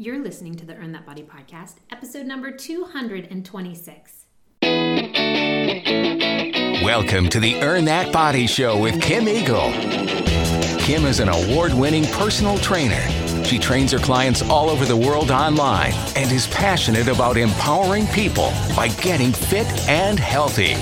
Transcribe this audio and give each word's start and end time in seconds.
You're 0.00 0.18
listening 0.18 0.54
to 0.54 0.64
the 0.64 0.74
Earn 0.76 0.92
That 0.92 1.04
Body 1.04 1.22
podcast, 1.22 1.74
episode 1.92 2.24
number 2.24 2.50
226. 2.50 4.24
Welcome 6.82 7.28
to 7.28 7.38
the 7.38 7.56
Earn 7.56 7.84
That 7.84 8.10
Body 8.10 8.46
Show 8.46 8.80
with 8.80 9.02
Kim 9.02 9.28
Eagle. 9.28 9.70
Kim 10.78 11.04
is 11.04 11.20
an 11.20 11.28
award 11.28 11.74
winning 11.74 12.06
personal 12.12 12.56
trainer. 12.60 13.02
She 13.44 13.58
trains 13.58 13.92
her 13.92 13.98
clients 13.98 14.40
all 14.40 14.70
over 14.70 14.86
the 14.86 14.96
world 14.96 15.30
online 15.30 15.92
and 16.16 16.32
is 16.32 16.46
passionate 16.46 17.08
about 17.08 17.36
empowering 17.36 18.06
people 18.06 18.50
by 18.74 18.88
getting 19.02 19.32
fit 19.32 19.66
and 19.86 20.18
healthy. 20.18 20.76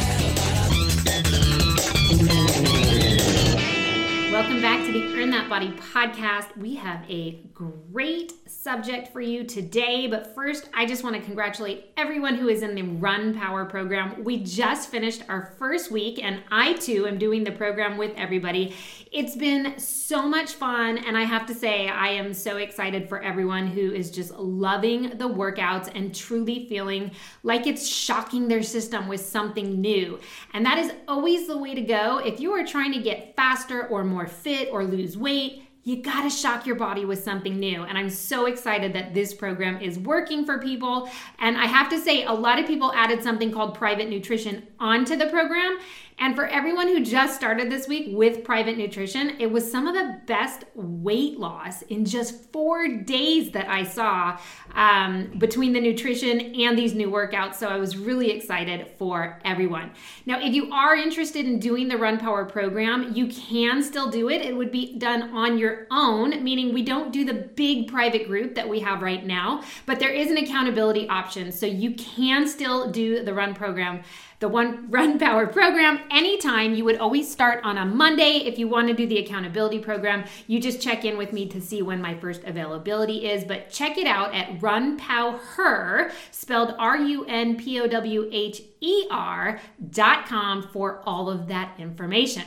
Welcome 4.30 4.62
back 4.62 4.86
to 4.86 4.92
the 4.92 5.02
Earn 5.20 5.30
That 5.30 5.48
Body 5.48 5.72
podcast. 5.72 6.56
We 6.56 6.76
have 6.76 7.02
a 7.10 7.42
great 7.52 8.32
subject 8.60 9.12
for 9.12 9.20
you 9.20 9.44
today, 9.44 10.08
but 10.08 10.34
first, 10.34 10.68
I 10.74 10.84
just 10.84 11.04
want 11.04 11.14
to 11.14 11.22
congratulate 11.22 11.92
everyone 11.96 12.34
who 12.34 12.48
is 12.48 12.62
in 12.62 12.74
the 12.74 12.82
Run 12.82 13.32
PowHer 13.32 13.70
program. 13.70 14.24
We 14.24 14.42
just 14.42 14.90
finished 14.90 15.22
our 15.28 15.54
first 15.60 15.92
week, 15.92 16.20
and 16.20 16.42
I 16.50 16.72
too 16.72 17.06
am 17.06 17.18
doing 17.18 17.44
the 17.44 17.52
program 17.52 17.96
with 17.96 18.12
everybody. 18.16 18.74
It's 19.12 19.36
been 19.36 19.78
so 19.78 20.28
much 20.28 20.54
fun, 20.54 20.98
and 20.98 21.16
I 21.16 21.22
have 21.22 21.46
to 21.46 21.54
say, 21.54 21.88
I 21.88 22.08
am 22.08 22.34
so 22.34 22.56
excited 22.56 23.08
for 23.08 23.22
everyone 23.22 23.68
who 23.68 23.92
is 23.92 24.10
just 24.10 24.32
loving 24.32 25.16
the 25.18 25.28
workouts 25.28 25.88
and 25.94 26.12
truly 26.12 26.66
feeling 26.68 27.12
like 27.44 27.68
it's 27.68 27.86
shocking 27.86 28.48
their 28.48 28.64
system 28.64 29.06
with 29.06 29.20
something 29.20 29.80
new. 29.80 30.18
And 30.52 30.66
that 30.66 30.78
is 30.78 30.90
always 31.06 31.46
the 31.46 31.56
way 31.56 31.76
to 31.76 31.82
go 31.82 32.18
if 32.18 32.40
you 32.40 32.50
are 32.54 32.66
trying 32.66 32.92
to 32.92 33.00
get 33.00 33.36
faster 33.36 33.86
or 33.86 34.02
more 34.02 34.26
fit 34.26 34.68
or 34.72 34.82
lose 34.82 35.16
weight 35.16 35.67
you 35.88 36.02
got 36.02 36.22
to 36.22 36.28
shock 36.28 36.66
your 36.66 36.76
body 36.76 37.06
with 37.06 37.24
something 37.24 37.58
new. 37.58 37.82
And 37.84 37.96
I'm 37.96 38.10
so 38.10 38.44
excited 38.44 38.92
that 38.92 39.14
this 39.14 39.32
program 39.32 39.80
is 39.80 39.98
working 39.98 40.44
for 40.44 40.58
people. 40.58 41.08
And 41.38 41.56
I 41.56 41.64
have 41.64 41.88
to 41.88 41.98
say, 41.98 42.24
a 42.24 42.32
lot 42.32 42.58
of 42.58 42.66
people 42.66 42.92
added 42.92 43.22
something 43.22 43.50
called 43.50 43.74
private 43.74 44.10
nutrition 44.10 44.66
onto 44.78 45.16
the 45.16 45.28
program. 45.28 45.78
And 46.20 46.34
for 46.34 46.46
everyone 46.46 46.88
who 46.88 47.04
just 47.04 47.36
started 47.36 47.70
this 47.70 47.86
week 47.86 48.08
with 48.10 48.42
private 48.42 48.76
nutrition, 48.76 49.36
it 49.38 49.50
was 49.50 49.70
some 49.70 49.86
of 49.86 49.94
the 49.94 50.20
best 50.26 50.64
weight 50.74 51.38
loss 51.38 51.82
in 51.82 52.04
just 52.04 52.52
four 52.52 52.88
days 52.88 53.52
that 53.52 53.68
I 53.68 53.84
saw 53.84 54.38
um, 54.74 55.32
between 55.38 55.72
the 55.72 55.80
nutrition 55.80 56.40
and 56.56 56.76
these 56.76 56.92
new 56.92 57.08
workouts. 57.08 57.54
So 57.54 57.68
I 57.68 57.76
was 57.76 57.96
really 57.96 58.32
excited 58.32 58.90
for 58.98 59.38
everyone. 59.44 59.92
Now, 60.26 60.40
if 60.40 60.52
you 60.54 60.72
are 60.72 60.96
interested 60.96 61.46
in 61.46 61.60
doing 61.60 61.86
the 61.86 61.96
Run 61.96 62.18
PowHer 62.18 62.48
program, 62.48 63.12
you 63.14 63.28
can 63.28 63.80
still 63.80 64.10
do 64.10 64.28
it. 64.28 64.42
It 64.42 64.56
would 64.56 64.72
be 64.72 64.98
done 64.98 65.30
on 65.34 65.56
your 65.56 65.86
own, 65.92 66.42
meaning 66.42 66.74
we 66.74 66.82
don't 66.82 67.12
do 67.12 67.24
the 67.24 67.34
big 67.34 67.86
private 67.86 68.26
group 68.26 68.56
that 68.56 68.68
we 68.68 68.80
have 68.80 69.02
right 69.02 69.24
now, 69.24 69.62
but 69.86 70.00
there 70.00 70.12
is 70.12 70.32
an 70.32 70.36
accountability 70.38 71.08
option. 71.08 71.52
So 71.52 71.66
you 71.66 71.94
can 71.94 72.48
still 72.48 72.90
do 72.90 73.22
the 73.22 73.32
Run 73.32 73.54
program 73.54 74.02
the 74.40 74.48
One 74.48 74.90
Run 74.90 75.18
PowHer 75.18 75.52
program 75.52 76.00
anytime. 76.10 76.74
You 76.74 76.84
would 76.84 76.98
always 76.98 77.30
start 77.30 77.64
on 77.64 77.76
a 77.76 77.84
Monday. 77.84 78.44
If 78.46 78.58
you 78.58 78.68
want 78.68 78.88
to 78.88 78.94
do 78.94 79.06
the 79.06 79.18
accountability 79.18 79.80
program, 79.80 80.24
you 80.46 80.60
just 80.60 80.80
check 80.80 81.04
in 81.04 81.18
with 81.18 81.32
me 81.32 81.48
to 81.48 81.60
see 81.60 81.82
when 81.82 82.00
my 82.00 82.14
first 82.14 82.44
availability 82.44 83.28
is. 83.28 83.44
But 83.44 83.70
check 83.70 83.98
it 83.98 84.06
out 84.06 84.34
at 84.34 84.62
Run 84.62 84.96
Pow 84.96 85.38
Her, 85.38 86.12
spelled 86.30 86.74
R 86.78 86.96
U 86.98 87.24
N 87.26 87.56
P 87.56 87.80
O 87.80 87.88
W 87.88 88.28
H 88.32 88.62
E 88.80 89.06
R 89.10 89.60
dot 89.90 90.26
com 90.26 90.68
for 90.68 91.02
all 91.04 91.28
of 91.28 91.48
that 91.48 91.74
information. 91.78 92.44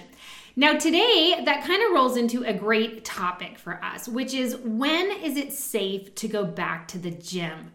Now, 0.56 0.78
today, 0.78 1.42
that 1.46 1.64
kind 1.64 1.82
of 1.82 1.94
rolls 1.94 2.18
into 2.18 2.44
a 2.44 2.54
great 2.54 3.06
topic 3.06 3.58
for 3.58 3.82
us, 3.84 4.10
which 4.10 4.34
is 4.34 4.58
when 4.58 5.10
is 5.10 5.38
it 5.38 5.54
safe 5.54 6.14
to 6.16 6.28
go 6.28 6.44
back 6.44 6.90
to 6.90 6.98
the 6.98 7.12
gym? 7.12 7.72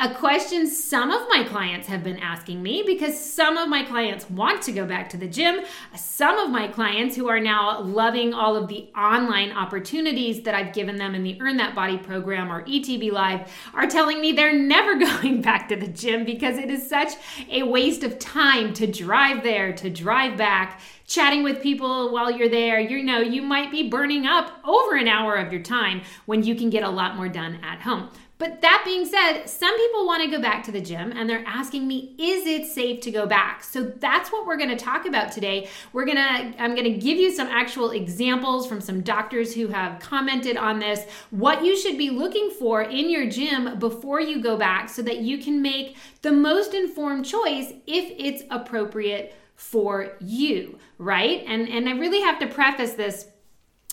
A 0.00 0.14
question 0.14 0.66
some 0.66 1.10
of 1.10 1.28
my 1.28 1.44
clients 1.44 1.86
have 1.86 2.02
been 2.02 2.16
asking 2.20 2.62
me 2.62 2.82
because 2.86 3.20
some 3.20 3.58
of 3.58 3.68
my 3.68 3.84
clients 3.84 4.30
want 4.30 4.62
to 4.62 4.72
go 4.72 4.86
back 4.86 5.10
to 5.10 5.18
the 5.18 5.28
gym. 5.28 5.60
Some 5.94 6.38
of 6.38 6.48
my 6.48 6.68
clients 6.68 7.14
who 7.14 7.28
are 7.28 7.38
now 7.38 7.82
loving 7.82 8.32
all 8.32 8.56
of 8.56 8.66
the 8.68 8.88
online 8.96 9.52
opportunities 9.52 10.42
that 10.44 10.54
I've 10.54 10.72
given 10.72 10.96
them 10.96 11.14
in 11.14 11.22
the 11.22 11.38
Earn 11.42 11.58
That 11.58 11.74
Body 11.74 11.98
program 11.98 12.50
or 12.50 12.64
ETB 12.64 13.12
Live 13.12 13.52
are 13.74 13.86
telling 13.86 14.22
me 14.22 14.32
they're 14.32 14.58
never 14.58 14.98
going 14.98 15.42
back 15.42 15.68
to 15.68 15.76
the 15.76 15.88
gym 15.88 16.24
because 16.24 16.56
it 16.56 16.70
is 16.70 16.88
such 16.88 17.12
a 17.50 17.62
waste 17.62 18.02
of 18.02 18.18
time 18.18 18.72
to 18.74 18.86
drive 18.86 19.42
there, 19.42 19.74
to 19.74 19.90
drive 19.90 20.38
back 20.38 20.80
chatting 21.06 21.42
with 21.42 21.60
people 21.60 22.10
while 22.12 22.30
you're 22.30 22.48
there, 22.48 22.78
you 22.78 23.02
know, 23.02 23.18
you 23.18 23.42
might 23.42 23.70
be 23.70 23.88
burning 23.88 24.26
up 24.26 24.52
over 24.64 24.96
an 24.96 25.08
hour 25.08 25.34
of 25.34 25.52
your 25.52 25.60
time 25.60 26.00
when 26.24 26.44
you 26.44 26.54
can 26.54 26.70
get 26.70 26.84
a 26.84 26.88
lot 26.88 27.16
more 27.16 27.28
done 27.28 27.58
at 27.64 27.80
home. 27.80 28.08
But 28.40 28.62
that 28.62 28.84
being 28.86 29.04
said, 29.04 29.44
some 29.44 29.76
people 29.76 30.06
want 30.06 30.22
to 30.22 30.30
go 30.34 30.40
back 30.40 30.64
to 30.64 30.72
the 30.72 30.80
gym 30.80 31.12
and 31.12 31.28
they're 31.28 31.44
asking 31.46 31.86
me, 31.86 32.14
is 32.16 32.46
it 32.46 32.66
safe 32.66 33.02
to 33.02 33.10
go 33.10 33.26
back? 33.26 33.62
So 33.62 33.82
that's 33.82 34.32
what 34.32 34.46
we're 34.46 34.56
going 34.56 34.70
to 34.70 34.82
talk 34.82 35.04
about 35.04 35.30
today. 35.30 35.68
We're 35.92 36.06
going 36.06 36.16
to 36.16 36.54
I'm 36.58 36.74
going 36.74 36.90
to 36.90 36.98
give 36.98 37.18
you 37.18 37.30
some 37.32 37.48
actual 37.48 37.90
examples 37.90 38.66
from 38.66 38.80
some 38.80 39.02
doctors 39.02 39.54
who 39.54 39.68
have 39.68 40.00
commented 40.00 40.56
on 40.56 40.78
this, 40.78 41.04
what 41.28 41.62
you 41.62 41.76
should 41.76 41.98
be 41.98 42.08
looking 42.08 42.48
for 42.48 42.80
in 42.80 43.10
your 43.10 43.28
gym 43.28 43.78
before 43.78 44.22
you 44.22 44.40
go 44.40 44.56
back 44.56 44.88
so 44.88 45.02
that 45.02 45.18
you 45.18 45.36
can 45.36 45.60
make 45.60 45.98
the 46.22 46.32
most 46.32 46.72
informed 46.72 47.26
choice 47.26 47.74
if 47.86 48.10
it's 48.16 48.42
appropriate 48.50 49.34
for 49.54 50.16
you, 50.18 50.78
right? 50.96 51.44
And 51.46 51.68
and 51.68 51.90
I 51.90 51.92
really 51.92 52.22
have 52.22 52.38
to 52.38 52.46
preface 52.46 52.94
this 52.94 53.26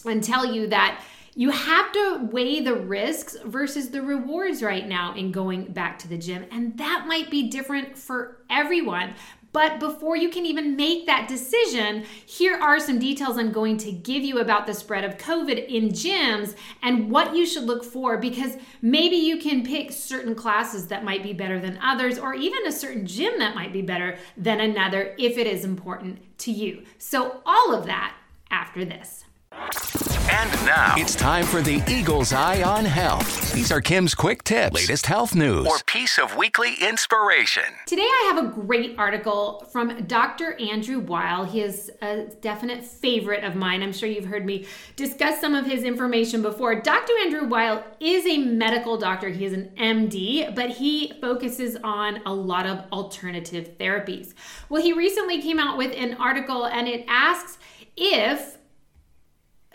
and 0.06 0.24
tell 0.24 0.46
you 0.46 0.68
that 0.68 1.03
you 1.38 1.52
have 1.52 1.92
to 1.92 2.28
weigh 2.31 2.62
the 2.62 2.74
risks 2.74 3.38
versus 3.46 3.92
the 3.92 4.02
rewards 4.02 4.64
right 4.64 4.88
now 4.88 5.14
in 5.14 5.31
going 5.31 5.66
back 5.66 6.00
to 6.00 6.08
the 6.08 6.18
gym. 6.18 6.44
And 6.50 6.75
that 6.80 7.06
might 7.08 7.30
be 7.30 7.48
different 7.48 7.96
for 7.96 8.40
everyone. 8.50 9.14
But 9.52 9.80
before 9.80 10.18
you 10.18 10.30
can 10.30 10.47
even 10.47 10.76
make 10.76 11.06
that 11.06 11.28
decision, 11.28 12.06
here 12.26 12.59
are 12.59 12.80
some 12.80 12.97
details 12.97 13.38
I'm 13.38 13.52
going 13.52 13.78
to 13.78 13.92
give 13.92 14.24
you 14.24 14.40
about 14.40 14.66
the 14.66 14.74
spread 14.74 15.03
of 15.03 15.20
COVID 15.20 15.68
in 15.68 15.90
gyms 15.90 16.56
and 16.81 17.12
what 17.12 17.36
you 17.36 17.46
should 17.46 17.66
look 17.66 17.84
for 17.84 18.18
because 18.18 18.58
maybe 18.81 19.16
you 19.16 19.38
can 19.38 19.64
pick 19.64 19.92
certain 19.92 20.34
classes 20.34 20.88
that 20.88 21.03
might 21.03 21.22
be 21.22 21.34
better 21.34 21.59
than 21.59 21.78
others, 21.84 22.18
or 22.18 22.34
even 22.34 22.66
a 22.66 22.72
certain 22.72 23.06
gym 23.06 23.38
that 23.38 23.53
might 23.53 23.72
be 23.72 23.84
better 23.84 24.18
than 24.38 24.59
another 24.59 25.14
if 25.20 25.38
it 25.38 25.46
is 25.46 25.64
important 25.64 26.18
to 26.40 26.52
you. 26.52 26.84
So, 26.97 27.42
all 27.46 27.76
of 27.76 27.86
that 27.86 28.16
after 28.50 28.84
this. 28.84 29.24
And 29.59 30.51
now 30.68 30.94
it's 30.97 31.16
time 31.16 31.44
for 31.44 31.62
the 31.62 31.81
Eagle's 31.88 32.31
Eye 32.31 32.62
on 32.62 32.85
Health. 32.85 33.53
These 33.53 33.72
are 33.72 33.81
Kim's 33.81 34.13
quick 34.13 34.44
tips, 34.44 34.75
latest 34.75 35.07
health 35.07 35.34
news, 35.34 35.66
or 35.66 35.79
piece 35.88 36.19
of 36.19 36.35
weekly 36.38 36.75
inspiration. 36.79 37.63
Today 37.88 38.03
I 38.03 38.31
have 38.31 38.46
a 38.46 38.47
great 38.50 39.00
article 39.00 39.67
from 39.72 40.03
Dr. 40.03 40.53
Andrew 40.62 41.00
Weil. 41.00 41.46
He 41.46 41.62
is 41.62 41.90
a 42.03 42.25
definite 42.40 42.84
favorite 42.84 43.44
of 43.44 43.56
mine. 43.56 43.81
I'm 43.81 43.94
sure 43.94 44.07
you've 44.07 44.25
heard 44.25 44.46
me 44.46 44.67
discuss 44.96 45.41
some 45.41 45.56
of 45.56 45.66
his 45.66 45.84
information 45.84 46.44
before. 46.44 46.79
Dr. 46.81 47.13
Andrew 47.23 47.47
Weil 47.47 47.84
is 48.00 48.28
a 48.28 48.38
medical 48.38 48.96
doctor. 48.97 49.29
He 49.29 49.46
is 49.46 49.53
an 49.53 49.72
MD, 49.75 50.53
but 50.53 50.69
he 50.69 51.13
focuses 51.19 51.78
on 51.84 52.22
a 52.28 52.34
lot 52.34 52.67
of 52.67 52.84
alternative 52.91 53.75
therapies. 53.79 54.35
Well, 54.69 54.84
he 54.84 54.94
recently 54.94 55.41
came 55.41 55.57
out 55.57 55.79
with 55.79 55.96
an 55.96 56.13
article 56.16 56.66
and 56.67 56.88
it 56.88 57.06
asks 57.07 57.57
if 57.96 58.56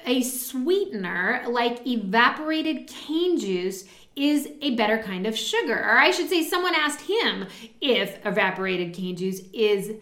a 0.06 0.22
sweetener 0.22 1.44
like 1.48 1.86
evaporated 1.86 2.88
cane 2.88 3.38
juice 3.38 3.84
is 4.14 4.48
a 4.60 4.74
better 4.74 4.98
kind 4.98 5.26
of 5.26 5.36
sugar. 5.36 5.78
Or 5.78 5.98
I 5.98 6.10
should 6.10 6.28
say, 6.28 6.44
someone 6.44 6.74
asked 6.74 7.02
him 7.02 7.46
if 7.80 8.24
evaporated 8.26 8.94
cane 8.94 9.16
juice 9.16 9.40
is 9.52 9.92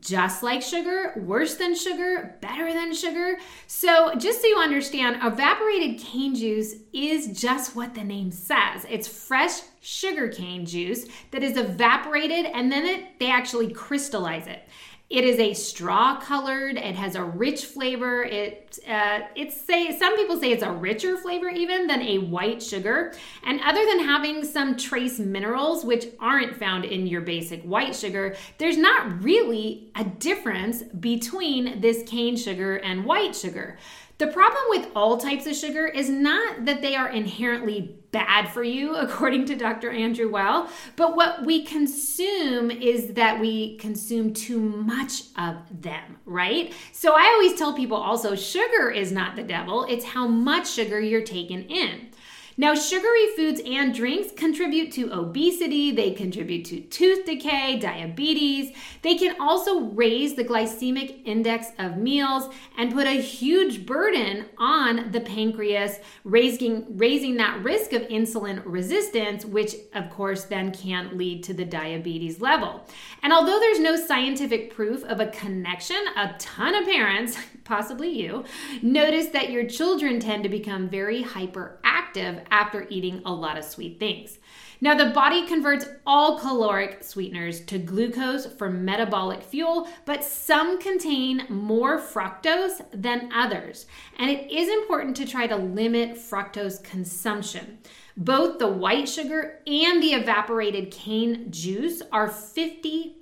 just 0.00 0.42
like 0.42 0.62
sugar, 0.62 1.12
worse 1.16 1.54
than 1.54 1.74
sugar, 1.74 2.36
better 2.40 2.72
than 2.72 2.92
sugar. 2.92 3.38
So, 3.68 4.14
just 4.16 4.40
so 4.40 4.48
you 4.48 4.58
understand, 4.58 5.22
evaporated 5.22 6.00
cane 6.00 6.34
juice 6.34 6.74
is 6.92 7.40
just 7.40 7.76
what 7.76 7.94
the 7.94 8.02
name 8.02 8.32
says. 8.32 8.84
It's 8.90 9.06
fresh 9.06 9.60
sugar 9.80 10.28
cane 10.28 10.66
juice 10.66 11.06
that 11.30 11.42
is 11.42 11.56
evaporated 11.56 12.46
and 12.46 12.70
then 12.70 12.84
it, 12.84 13.18
they 13.20 13.30
actually 13.30 13.72
crystallize 13.72 14.46
it. 14.46 14.68
It 15.12 15.24
is 15.24 15.38
a 15.38 15.52
straw 15.52 16.18
colored. 16.18 16.78
It 16.78 16.94
has 16.94 17.16
a 17.16 17.22
rich 17.22 17.66
flavor. 17.66 18.22
It 18.22 18.78
uh, 18.88 19.20
it's 19.36 19.60
say 19.60 19.94
some 19.98 20.16
people 20.16 20.40
say 20.40 20.52
it's 20.52 20.62
a 20.62 20.72
richer 20.72 21.18
flavor 21.18 21.50
even 21.50 21.86
than 21.86 22.00
a 22.00 22.16
white 22.16 22.62
sugar. 22.62 23.12
And 23.44 23.60
other 23.60 23.84
than 23.84 24.06
having 24.06 24.42
some 24.42 24.74
trace 24.74 25.18
minerals 25.18 25.84
which 25.84 26.06
aren't 26.18 26.56
found 26.56 26.86
in 26.86 27.06
your 27.06 27.20
basic 27.20 27.62
white 27.62 27.94
sugar, 27.94 28.36
there's 28.56 28.78
not 28.78 29.22
really 29.22 29.90
a 29.96 30.04
difference 30.04 30.82
between 30.82 31.82
this 31.82 32.02
cane 32.06 32.38
sugar 32.38 32.76
and 32.76 33.04
white 33.04 33.36
sugar. 33.36 33.76
The 34.22 34.28
problem 34.28 34.62
with 34.68 34.86
all 34.94 35.18
types 35.18 35.48
of 35.48 35.56
sugar 35.56 35.84
is 35.84 36.08
not 36.08 36.64
that 36.66 36.80
they 36.80 36.94
are 36.94 37.08
inherently 37.08 37.96
bad 38.12 38.48
for 38.50 38.62
you, 38.62 38.94
according 38.96 39.46
to 39.46 39.56
Dr. 39.56 39.90
Andrew 39.90 40.30
Weil, 40.30 40.68
but 40.94 41.16
what 41.16 41.44
we 41.44 41.64
consume 41.64 42.70
is 42.70 43.14
that 43.14 43.40
we 43.40 43.76
consume 43.78 44.32
too 44.32 44.60
much 44.60 45.24
of 45.36 45.56
them, 45.82 46.18
right? 46.24 46.72
So 46.92 47.14
I 47.14 47.32
always 47.34 47.58
tell 47.58 47.72
people 47.72 47.96
also 47.96 48.36
sugar 48.36 48.92
is 48.92 49.10
not 49.10 49.34
the 49.34 49.42
devil, 49.42 49.86
it's 49.88 50.04
how 50.04 50.28
much 50.28 50.70
sugar 50.70 51.00
you're 51.00 51.22
taking 51.22 51.68
in. 51.68 52.11
Now, 52.56 52.74
sugary 52.74 53.28
foods 53.34 53.62
and 53.64 53.94
drinks 53.94 54.30
contribute 54.32 54.92
to 54.92 55.12
obesity, 55.12 55.90
they 55.90 56.10
contribute 56.10 56.66
to 56.66 56.80
tooth 56.80 57.24
decay, 57.24 57.78
diabetes. 57.78 58.76
They 59.00 59.16
can 59.16 59.40
also 59.40 59.80
raise 59.80 60.34
the 60.34 60.44
glycemic 60.44 61.22
index 61.24 61.68
of 61.78 61.96
meals 61.96 62.52
and 62.76 62.92
put 62.92 63.06
a 63.06 63.20
huge 63.20 63.86
burden 63.86 64.46
on 64.58 65.12
the 65.12 65.20
pancreas, 65.20 65.98
raising, 66.24 66.96
raising 66.98 67.36
that 67.36 67.62
risk 67.62 67.94
of 67.94 68.02
insulin 68.02 68.62
resistance, 68.66 69.46
which 69.46 69.74
of 69.94 70.10
course 70.10 70.44
then 70.44 70.72
can 70.72 71.16
lead 71.16 71.42
to 71.44 71.54
the 71.54 71.64
diabetes 71.64 72.40
level. 72.40 72.86
And 73.22 73.32
although 73.32 73.58
there's 73.58 73.80
no 73.80 73.96
scientific 73.96 74.74
proof 74.74 75.04
of 75.04 75.20
a 75.20 75.28
connection, 75.28 76.04
a 76.16 76.34
ton 76.38 76.74
of 76.74 76.84
parents, 76.84 77.38
possibly 77.64 78.10
you, 78.10 78.44
notice 78.82 79.28
that 79.28 79.50
your 79.50 79.66
children 79.66 80.20
tend 80.20 80.42
to 80.42 80.48
become 80.48 80.88
very 80.88 81.22
hyperactive 81.22 82.44
after 82.50 82.86
eating 82.90 83.22
a 83.24 83.32
lot 83.32 83.58
of 83.58 83.64
sweet 83.64 83.98
things. 83.98 84.38
Now, 84.82 84.96
the 84.96 85.10
body 85.10 85.46
converts 85.46 85.86
all 86.04 86.40
caloric 86.40 87.04
sweeteners 87.04 87.60
to 87.66 87.78
glucose 87.78 88.46
for 88.46 88.68
metabolic 88.68 89.40
fuel, 89.40 89.88
but 90.06 90.24
some 90.24 90.80
contain 90.80 91.46
more 91.48 92.00
fructose 92.00 92.84
than 92.92 93.30
others. 93.32 93.86
And 94.18 94.28
it 94.28 94.50
is 94.50 94.68
important 94.68 95.16
to 95.18 95.26
try 95.26 95.46
to 95.46 95.54
limit 95.54 96.16
fructose 96.16 96.82
consumption. 96.82 97.78
Both 98.16 98.58
the 98.58 98.66
white 98.66 99.08
sugar 99.08 99.60
and 99.68 100.02
the 100.02 100.14
evaporated 100.14 100.90
cane 100.90 101.52
juice 101.52 102.02
are 102.10 102.28
50% 102.28 103.20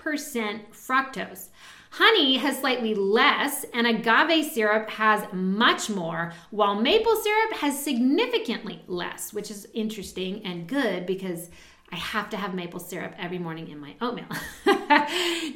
fructose. 0.72 1.48
Honey 1.90 2.37
has 2.37 2.58
slightly 2.58 2.94
less, 2.94 3.64
and 3.75 3.87
agave 3.87 4.44
syrup 4.52 4.88
has 4.90 5.25
much 5.32 5.90
more, 5.90 6.32
while 6.50 6.76
maple 6.76 7.16
syrup 7.16 7.52
has 7.54 7.82
significantly 7.82 8.82
less, 8.87 9.32
which 9.32 9.50
is 9.50 9.66
interesting 9.75 10.44
and 10.44 10.69
good 10.69 11.04
because 11.04 11.50
I 11.92 11.96
have 11.96 12.31
to 12.31 12.37
have 12.37 12.54
maple 12.54 12.78
syrup 12.78 13.14
every 13.19 13.38
morning 13.38 13.69
in 13.69 13.81
my 13.81 13.96
oatmeal. 14.00 14.26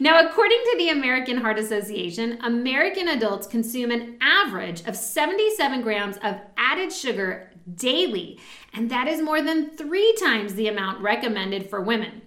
now, 0.00 0.26
according 0.26 0.58
to 0.58 0.75
the 0.78 0.88
American 0.88 1.36
Heart 1.36 1.60
Association, 1.60 2.38
American 2.42 3.08
adults 3.08 3.46
consume 3.46 3.92
an 3.92 4.19
average 4.20 4.84
of 4.87 4.96
77 4.96 5.82
grams 5.82 6.16
of 6.16 6.40
added 6.56 6.92
sugar 6.92 7.52
daily, 7.76 8.40
and 8.72 8.90
that 8.90 9.06
is 9.06 9.22
more 9.22 9.40
than 9.40 9.70
three 9.70 10.14
times 10.20 10.54
the 10.54 10.66
amount 10.66 11.00
recommended 11.00 11.70
for 11.70 11.80
women. 11.80 12.22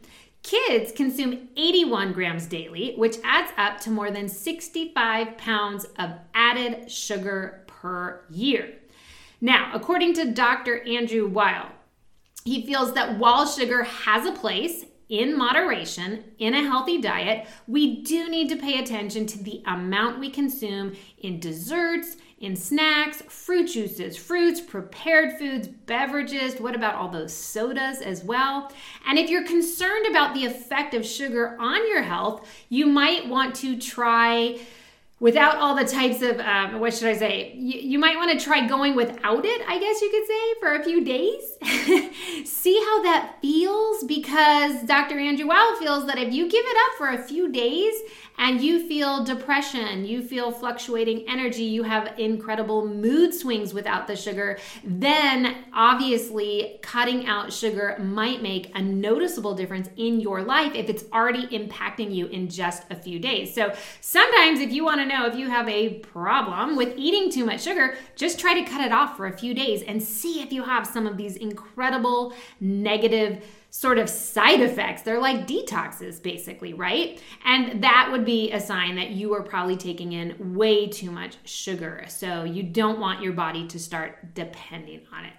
Kids 0.48 0.94
consume 0.94 1.50
81 1.58 2.14
grams 2.14 2.46
daily, 2.46 2.94
which 2.96 3.18
adds 3.22 3.52
up 3.58 3.82
to 3.82 3.90
more 3.90 4.12
than 4.12 4.30
65 4.30 5.38
pounds 5.38 5.84
of 6.00 6.12
added 6.34 6.90
sugar 6.90 7.66
per 7.68 8.24
year. 8.30 8.76
Now, 9.42 9.72
according 9.74 10.14
to 10.14 10.32
Dr. 10.32 10.88
Andrew 10.88 11.28
Weil, 11.28 11.68
he 12.46 12.66
feels 12.66 12.94
that 12.94 13.20
while 13.20 13.46
sugar 13.46 13.84
has 13.84 14.26
a 14.26 14.32
place 14.32 14.86
in 15.10 15.38
moderation 15.38 16.24
in 16.40 16.54
a 16.54 16.64
healthy 16.64 17.02
diet, 17.02 17.46
we 17.68 18.02
do 18.04 18.30
need 18.30 18.48
to 18.48 18.56
pay 18.56 18.80
attention 18.80 19.26
to 19.26 19.44
the 19.44 19.62
amount 19.68 20.18
we 20.18 20.30
consume 20.30 20.96
in 21.18 21.42
desserts 21.42 22.16
in 22.39 22.56
snacks, 22.56 23.22
fruit 23.24 23.66
juices, 23.66 24.16
fruits, 24.16 24.62
prepared 24.62 25.38
foods, 25.39 25.68
beverages. 25.68 26.60
What 26.60 26.75
about 26.75 26.95
all 26.95 27.10
those 27.10 27.34
sodas 27.34 28.01
as 28.01 28.24
well? 28.24 28.72
And 29.07 29.18
if 29.18 29.30
you're 29.30 29.45
concerned 29.45 30.06
about 30.06 30.36
the 30.36 30.45
effect 30.45 30.94
of 30.94 31.06
sugar 31.06 31.57
on 31.60 31.88
your 31.88 32.04
health, 32.04 32.48
you 32.69 32.86
might 32.86 33.28
want 33.28 33.56
to 33.57 33.80
try 33.80 34.60
without 35.19 35.56
all 35.57 35.75
the 35.75 35.86
types 35.86 36.22
of 36.22 36.39
um, 36.39 36.80
what 36.80 36.94
should 36.94 37.07
i 37.07 37.16
say 37.16 37.51
you, 37.56 37.80
you 37.80 38.00
might 38.00 38.16
want 38.18 38.38
to 38.38 38.45
try 38.45 38.68
going 38.68 38.95
without 38.95 39.44
it 39.45 39.62
i 39.68 39.80
guess 39.80 40.00
you 40.00 40.12
could 40.12 40.28
say 40.28 40.60
for 40.60 40.74
a 40.75 40.84
few 40.84 41.04
days 41.04 41.56
see 42.46 42.80
how 42.80 43.04
that 43.04 43.38
feels 43.42 44.04
because 44.04 44.84
dr 44.84 45.18
andrew 45.18 45.48
Weil 45.48 45.75
feels 45.78 46.06
that 46.08 46.18
if 46.18 46.34
you 46.34 46.50
give 46.50 46.66
it 46.66 46.78
up 46.78 46.98
for 46.98 47.10
a 47.10 47.18
few 47.18 47.52
days 47.52 47.94
and 48.38 48.62
you 48.62 48.88
feel 48.88 49.24
depression, 49.24 50.06
you 50.06 50.22
feel 50.22 50.52
fluctuating 50.52 51.28
energy, 51.28 51.64
you 51.64 51.84
have 51.84 52.19
incredible 52.19 52.88
mood 52.88 53.34
swings 53.34 53.74
without 53.74 54.06
the 54.06 54.16
sugar, 54.16 54.60
then 54.84 55.66
obviously 55.74 56.78
cutting 56.84 57.25
out 57.25 57.52
sugar 57.52 57.98
might 58.00 58.44
make 58.44 58.72
a 58.75 58.81
noticeable 58.81 59.56
difference 59.56 59.90
in 59.98 60.20
your 60.20 60.44
life 60.44 60.74
if 60.75 60.88
it's 60.88 61.06
already 61.12 61.48
impacting 61.48 62.13
you 62.13 62.28
in 62.28 62.48
just 62.48 62.84
a 62.92 62.96
few 62.96 63.18
days. 63.18 63.54
So 63.54 63.74
sometimes, 64.02 64.60
if 64.60 64.72
you 64.72 64.84
want 64.84 65.02
to 65.02 65.06
know 65.06 65.25
if 65.25 65.36
you 65.36 65.50
have 65.50 65.68
a 65.68 65.96
problem 66.00 66.75
with 66.75 66.94
eating 66.96 67.31
too 67.31 67.44
much 67.44 67.63
sugar, 67.63 67.96
just 68.16 68.40
try 68.40 68.54
to 68.54 68.70
cut 68.70 68.81
it 68.81 68.92
off 68.92 69.18
for 69.18 69.25
a 69.25 69.36
few 69.36 69.56
days 69.56 69.81
and 69.81 70.02
see 70.02 70.42
if 70.44 70.54
you 70.54 70.63
have 70.63 70.86
some 70.86 71.08
of 71.08 71.18
these 71.18 71.38
incredible 71.38 71.56
negative 72.59 73.44
sort 73.69 74.00
of 74.00 74.09
side 74.09 74.62
effects. 74.62 75.01
They're 75.01 75.19
like 75.19 75.48
detoxes, 75.48 76.21
basically, 76.21 76.74
right? 76.74 77.21
And 77.45 77.83
that 77.83 78.09
would 78.12 78.25
be 78.25 78.51
a 78.51 78.59
sign 78.59 78.95
that 78.95 79.12
you 79.12 79.33
are 79.36 79.44
probably 79.44 79.77
taking 79.77 80.13
in 80.13 80.56
way 80.56 80.88
too 80.88 81.12
much 81.12 81.38
sugar. 81.44 82.06
So 82.07 82.44
you 82.44 82.63
don't 82.63 83.00
want 83.00 83.21
your 83.21 83.33
body 83.33 83.68
to 83.68 83.80
start 83.80 84.33
depending 84.33 85.01
on 85.13 85.25
it. 85.25 85.33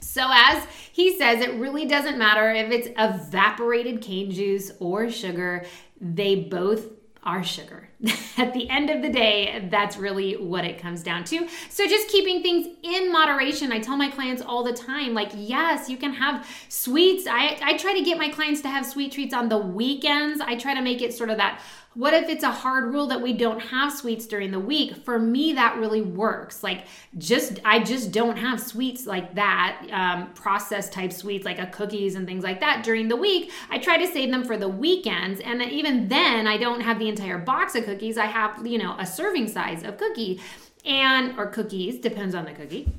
So, 0.00 0.28
as 0.30 0.66
he 0.92 1.16
says, 1.16 1.40
it 1.40 1.54
really 1.54 1.86
doesn't 1.86 2.18
matter 2.18 2.50
if 2.52 2.70
it's 2.70 2.88
evaporated 2.98 4.02
cane 4.02 4.30
juice 4.30 4.70
or 4.78 5.10
sugar, 5.10 5.64
they 5.98 6.36
both 6.36 6.93
are 7.24 7.42
sugar. 7.42 7.88
At 8.36 8.52
the 8.52 8.68
end 8.68 8.90
of 8.90 9.02
the 9.02 9.08
day, 9.08 9.66
that's 9.70 9.96
really 9.96 10.34
what 10.34 10.64
it 10.64 10.78
comes 10.78 11.02
down 11.02 11.24
to. 11.24 11.48
So 11.70 11.86
just 11.86 12.08
keeping 12.08 12.42
things 12.42 12.66
in 12.82 13.10
moderation. 13.10 13.72
I 13.72 13.78
tell 13.78 13.96
my 13.96 14.10
clients 14.10 14.42
all 14.42 14.62
the 14.62 14.72
time, 14.72 15.14
like, 15.14 15.30
yes, 15.34 15.88
you 15.88 15.96
can 15.96 16.12
have 16.12 16.46
sweets. 16.68 17.26
I, 17.26 17.58
I 17.62 17.76
try 17.76 17.94
to 17.94 18.04
get 18.04 18.18
my 18.18 18.28
clients 18.28 18.60
to 18.62 18.68
have 18.68 18.84
sweet 18.84 19.12
treats 19.12 19.32
on 19.32 19.48
the 19.48 19.58
weekends. 19.58 20.40
I 20.40 20.56
try 20.56 20.74
to 20.74 20.82
make 20.82 21.00
it 21.00 21.14
sort 21.14 21.30
of 21.30 21.38
that 21.38 21.60
what 21.94 22.12
if 22.12 22.28
it's 22.28 22.42
a 22.42 22.50
hard 22.50 22.92
rule 22.92 23.06
that 23.06 23.22
we 23.22 23.32
don't 23.32 23.60
have 23.60 23.92
sweets 23.92 24.26
during 24.26 24.50
the 24.50 24.58
week? 24.58 24.96
For 25.04 25.18
me, 25.18 25.52
that 25.52 25.76
really 25.78 26.02
works. 26.02 26.62
Like, 26.62 26.86
just 27.16 27.60
I 27.64 27.82
just 27.82 28.10
don't 28.10 28.36
have 28.36 28.60
sweets 28.60 29.06
like 29.06 29.34
that, 29.36 29.86
um, 29.92 30.32
processed 30.34 30.92
type 30.92 31.12
sweets 31.12 31.44
like 31.44 31.58
a 31.58 31.66
cookies 31.66 32.16
and 32.16 32.26
things 32.26 32.42
like 32.42 32.60
that 32.60 32.82
during 32.82 33.08
the 33.08 33.16
week. 33.16 33.52
I 33.70 33.78
try 33.78 33.96
to 33.98 34.06
save 34.06 34.30
them 34.30 34.44
for 34.44 34.56
the 34.56 34.68
weekends, 34.68 35.40
and 35.40 35.62
even 35.62 36.08
then, 36.08 36.46
I 36.46 36.56
don't 36.56 36.80
have 36.80 36.98
the 36.98 37.08
entire 37.08 37.38
box 37.38 37.74
of 37.74 37.84
cookies. 37.84 38.18
I 38.18 38.26
have 38.26 38.66
you 38.66 38.78
know 38.78 38.96
a 38.98 39.06
serving 39.06 39.48
size 39.48 39.84
of 39.84 39.96
cookie, 39.96 40.40
and 40.84 41.38
or 41.38 41.46
cookies 41.46 42.00
depends 42.00 42.34
on 42.34 42.44
the 42.44 42.52
cookie 42.52 42.92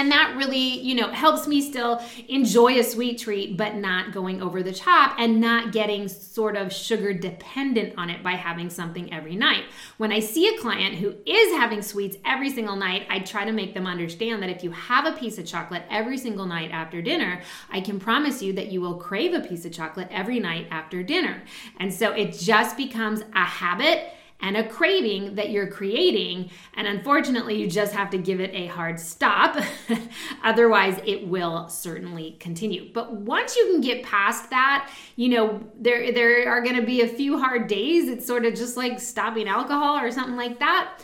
and 0.00 0.10
that 0.10 0.34
really 0.34 0.80
you 0.80 0.94
know 0.94 1.08
helps 1.10 1.46
me 1.46 1.60
still 1.60 2.02
enjoy 2.28 2.78
a 2.78 2.82
sweet 2.82 3.18
treat 3.18 3.56
but 3.56 3.74
not 3.74 4.12
going 4.12 4.40
over 4.40 4.62
the 4.62 4.72
top 4.72 5.14
and 5.18 5.40
not 5.40 5.72
getting 5.72 6.08
sort 6.08 6.56
of 6.56 6.72
sugar 6.72 7.12
dependent 7.12 7.92
on 7.98 8.08
it 8.08 8.22
by 8.22 8.32
having 8.32 8.70
something 8.70 9.12
every 9.12 9.36
night. 9.36 9.64
When 9.98 10.10
i 10.10 10.20
see 10.20 10.48
a 10.48 10.58
client 10.58 10.94
who 10.96 11.14
is 11.26 11.52
having 11.56 11.82
sweets 11.82 12.16
every 12.24 12.50
single 12.50 12.76
night 12.76 13.06
i 13.10 13.18
try 13.18 13.44
to 13.44 13.52
make 13.52 13.74
them 13.74 13.86
understand 13.86 14.42
that 14.42 14.48
if 14.50 14.64
you 14.64 14.70
have 14.70 15.04
a 15.04 15.12
piece 15.12 15.36
of 15.38 15.44
chocolate 15.44 15.82
every 15.90 16.16
single 16.16 16.46
night 16.46 16.70
after 16.70 17.02
dinner 17.02 17.42
i 17.70 17.80
can 17.80 18.00
promise 18.00 18.42
you 18.42 18.52
that 18.54 18.68
you 18.72 18.80
will 18.80 18.96
crave 18.96 19.34
a 19.34 19.40
piece 19.40 19.64
of 19.64 19.72
chocolate 19.72 20.08
every 20.10 20.40
night 20.40 20.66
after 20.70 21.02
dinner. 21.02 21.42
And 21.78 21.92
so 21.92 22.12
it 22.12 22.32
just 22.32 22.76
becomes 22.76 23.22
a 23.34 23.44
habit 23.44 24.12
and 24.42 24.56
a 24.56 24.68
craving 24.68 25.34
that 25.34 25.50
you're 25.50 25.66
creating. 25.66 26.50
And 26.74 26.86
unfortunately, 26.86 27.60
you 27.60 27.68
just 27.68 27.92
have 27.92 28.10
to 28.10 28.18
give 28.18 28.40
it 28.40 28.50
a 28.54 28.66
hard 28.66 28.98
stop. 28.98 29.62
Otherwise, 30.42 31.00
it 31.04 31.26
will 31.26 31.68
certainly 31.68 32.36
continue. 32.40 32.90
But 32.92 33.12
once 33.12 33.56
you 33.56 33.66
can 33.66 33.80
get 33.80 34.04
past 34.04 34.50
that, 34.50 34.90
you 35.16 35.28
know, 35.28 35.60
there, 35.78 36.12
there 36.12 36.48
are 36.48 36.62
going 36.62 36.76
to 36.76 36.86
be 36.86 37.02
a 37.02 37.08
few 37.08 37.38
hard 37.38 37.66
days. 37.66 38.08
It's 38.08 38.26
sort 38.26 38.44
of 38.44 38.54
just 38.54 38.76
like 38.76 39.00
stopping 39.00 39.48
alcohol 39.48 39.98
or 39.98 40.10
something 40.10 40.36
like 40.36 40.58
that 40.60 41.02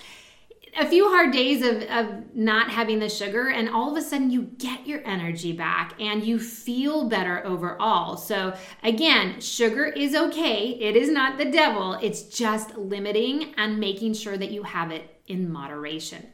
a 0.78 0.86
few 0.86 1.08
hard 1.10 1.32
days 1.32 1.64
of, 1.64 1.82
of 1.84 2.34
not 2.34 2.70
having 2.70 2.98
the 2.98 3.08
sugar 3.08 3.48
and 3.48 3.68
all 3.68 3.90
of 3.90 3.96
a 3.96 4.02
sudden 4.02 4.30
you 4.30 4.42
get 4.58 4.86
your 4.86 5.00
energy 5.06 5.52
back 5.52 5.94
and 6.00 6.22
you 6.22 6.38
feel 6.38 7.08
better 7.08 7.44
overall. 7.46 8.16
So 8.16 8.56
again 8.82 9.40
sugar 9.40 9.86
is 9.86 10.14
okay. 10.14 10.70
It 10.80 10.96
is 10.96 11.08
not 11.08 11.38
the 11.38 11.50
devil. 11.50 11.94
It's 11.94 12.22
just 12.22 12.76
limiting 12.76 13.54
and 13.56 13.80
making 13.80 14.14
sure 14.14 14.36
that 14.36 14.50
you 14.50 14.62
have 14.62 14.90
it 14.90 15.20
in 15.26 15.50
moderation. 15.50 16.26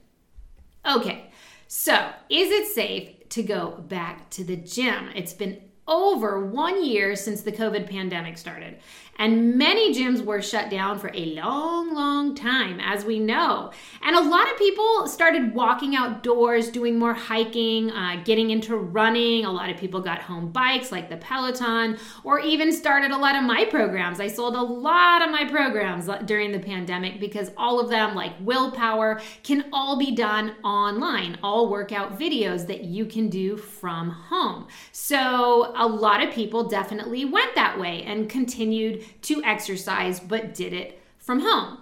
Okay 0.84 1.30
so 1.74 2.10
is 2.28 2.50
it 2.50 2.66
safe 2.66 3.30
to 3.30 3.42
go 3.42 3.82
back 3.88 4.28
to 4.28 4.44
the 4.44 4.56
gym? 4.56 5.08
It's 5.14 5.32
been 5.32 5.58
over 5.88 6.44
one 6.44 6.84
year 6.84 7.16
since 7.16 7.40
the 7.40 7.50
COVID 7.50 7.88
pandemic 7.88 8.36
started. 8.36 8.78
And 9.16 9.56
many 9.56 9.94
gyms 9.94 10.24
were 10.24 10.42
shut 10.42 10.70
down 10.70 10.98
for 10.98 11.10
a 11.14 11.34
long, 11.34 11.94
long 11.94 12.34
time, 12.34 12.80
as 12.80 13.04
we 13.04 13.20
know. 13.20 13.70
And 14.00 14.16
a 14.16 14.20
lot 14.20 14.50
of 14.50 14.58
people 14.58 15.06
started 15.06 15.54
walking 15.54 15.94
outdoors, 15.94 16.70
doing 16.70 16.98
more 16.98 17.14
hiking, 17.14 17.90
uh, 17.90 18.22
getting 18.24 18.50
into 18.50 18.76
running. 18.76 19.44
A 19.44 19.52
lot 19.52 19.70
of 19.70 19.76
people 19.76 20.00
got 20.00 20.20
home 20.20 20.50
bikes 20.50 20.90
like 20.90 21.08
the 21.08 21.18
Peloton, 21.18 21.98
or 22.24 22.40
even 22.40 22.72
started 22.72 23.10
a 23.10 23.16
lot 23.16 23.36
of 23.36 23.44
my 23.44 23.64
programs. 23.66 24.18
I 24.18 24.26
sold 24.26 24.56
a 24.56 24.62
lot 24.62 25.22
of 25.22 25.30
my 25.30 25.44
programs 25.44 26.08
during 26.24 26.50
the 26.50 26.58
pandemic 26.58 27.20
because 27.20 27.50
all 27.56 27.78
of 27.78 27.90
them, 27.90 28.14
like 28.14 28.32
willpower, 28.40 29.20
can 29.42 29.66
all 29.72 29.98
be 29.98 30.14
done 30.16 30.54
online, 30.64 31.38
all 31.42 31.70
workout 31.70 32.18
videos 32.18 32.66
that 32.66 32.84
you 32.84 33.04
can 33.06 33.28
do 33.28 33.56
from 33.56 34.10
home. 34.10 34.66
So 34.90 35.72
a 35.76 35.86
lot 35.86 36.22
of 36.22 36.32
people 36.32 36.68
definitely 36.68 37.24
went 37.24 37.54
that 37.54 37.78
way 37.78 38.02
and 38.02 38.28
continued 38.28 39.01
to 39.22 39.42
exercise, 39.44 40.20
but 40.20 40.54
did 40.54 40.72
it 40.72 41.00
from 41.18 41.40
home. 41.40 41.78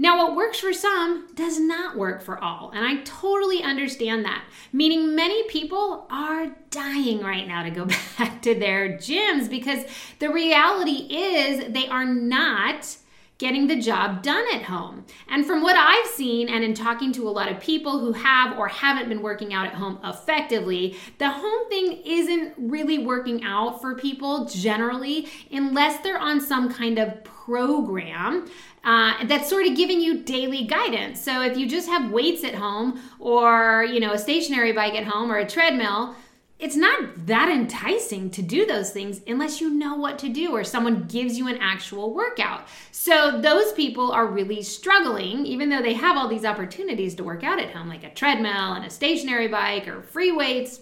Now, 0.00 0.16
what 0.16 0.34
works 0.34 0.58
for 0.58 0.72
some 0.72 1.28
does 1.34 1.60
not 1.60 1.94
work 1.94 2.22
for 2.22 2.42
all, 2.42 2.70
and 2.70 2.86
I 2.86 3.02
totally 3.02 3.62
understand 3.62 4.24
that. 4.24 4.44
Meaning, 4.72 5.14
many 5.14 5.42
people 5.42 6.06
are 6.10 6.56
dying 6.70 7.20
right 7.20 7.46
now 7.46 7.64
to 7.64 7.70
go 7.70 7.84
back 8.18 8.40
to 8.42 8.54
their 8.54 8.96
gyms 8.96 9.50
because 9.50 9.84
the 10.18 10.32
reality 10.32 11.06
is 11.14 11.70
they 11.70 11.86
are 11.86 12.06
not 12.06 12.96
getting 13.40 13.66
the 13.68 13.76
job 13.76 14.22
done 14.22 14.44
at 14.52 14.62
home. 14.62 15.02
And 15.26 15.46
from 15.46 15.62
what 15.62 15.74
I've 15.74 16.06
seen, 16.08 16.50
and 16.50 16.62
in 16.62 16.74
talking 16.74 17.10
to 17.12 17.26
a 17.26 17.30
lot 17.30 17.50
of 17.50 17.58
people 17.58 17.98
who 17.98 18.12
have 18.12 18.58
or 18.58 18.68
haven't 18.68 19.08
been 19.08 19.22
working 19.22 19.54
out 19.54 19.66
at 19.66 19.72
home 19.72 19.98
effectively, 20.04 20.98
the 21.16 21.30
home 21.30 21.68
thing 21.70 22.02
isn't 22.04 22.52
really 22.58 22.98
working 22.98 23.42
out 23.42 23.80
for 23.80 23.94
people 23.94 24.44
generally 24.44 25.26
unless 25.50 26.02
they're 26.02 26.18
on 26.18 26.38
some 26.38 26.70
kind 26.70 26.98
of 26.98 27.24
program 27.24 28.46
uh, 28.84 29.24
that's 29.24 29.48
sort 29.48 29.66
of 29.66 29.74
giving 29.74 30.02
you 30.02 30.22
daily 30.22 30.66
guidance. 30.66 31.18
So 31.18 31.40
if 31.40 31.56
you 31.56 31.66
just 31.66 31.88
have 31.88 32.10
weights 32.10 32.44
at 32.44 32.54
home 32.54 33.00
or, 33.18 33.86
you 33.90 34.00
know, 34.00 34.12
a 34.12 34.18
stationary 34.18 34.72
bike 34.72 34.94
at 34.94 35.04
home 35.04 35.32
or 35.32 35.38
a 35.38 35.48
treadmill, 35.48 36.14
it's 36.60 36.76
not 36.76 37.26
that 37.26 37.48
enticing 37.48 38.30
to 38.30 38.42
do 38.42 38.66
those 38.66 38.90
things 38.90 39.22
unless 39.26 39.60
you 39.60 39.70
know 39.70 39.94
what 39.94 40.18
to 40.18 40.28
do 40.28 40.52
or 40.52 40.62
someone 40.62 41.06
gives 41.08 41.38
you 41.38 41.48
an 41.48 41.58
actual 41.58 42.14
workout. 42.14 42.68
So 42.92 43.40
those 43.40 43.72
people 43.72 44.12
are 44.12 44.26
really 44.26 44.62
struggling, 44.62 45.46
even 45.46 45.70
though 45.70 45.80
they 45.80 45.94
have 45.94 46.16
all 46.16 46.28
these 46.28 46.44
opportunities 46.44 47.14
to 47.14 47.24
work 47.24 47.44
out 47.44 47.58
at 47.58 47.70
home, 47.70 47.88
like 47.88 48.04
a 48.04 48.10
treadmill 48.10 48.74
and 48.74 48.84
a 48.84 48.90
stationary 48.90 49.48
bike 49.48 49.88
or 49.88 50.02
free 50.02 50.32
weights. 50.32 50.80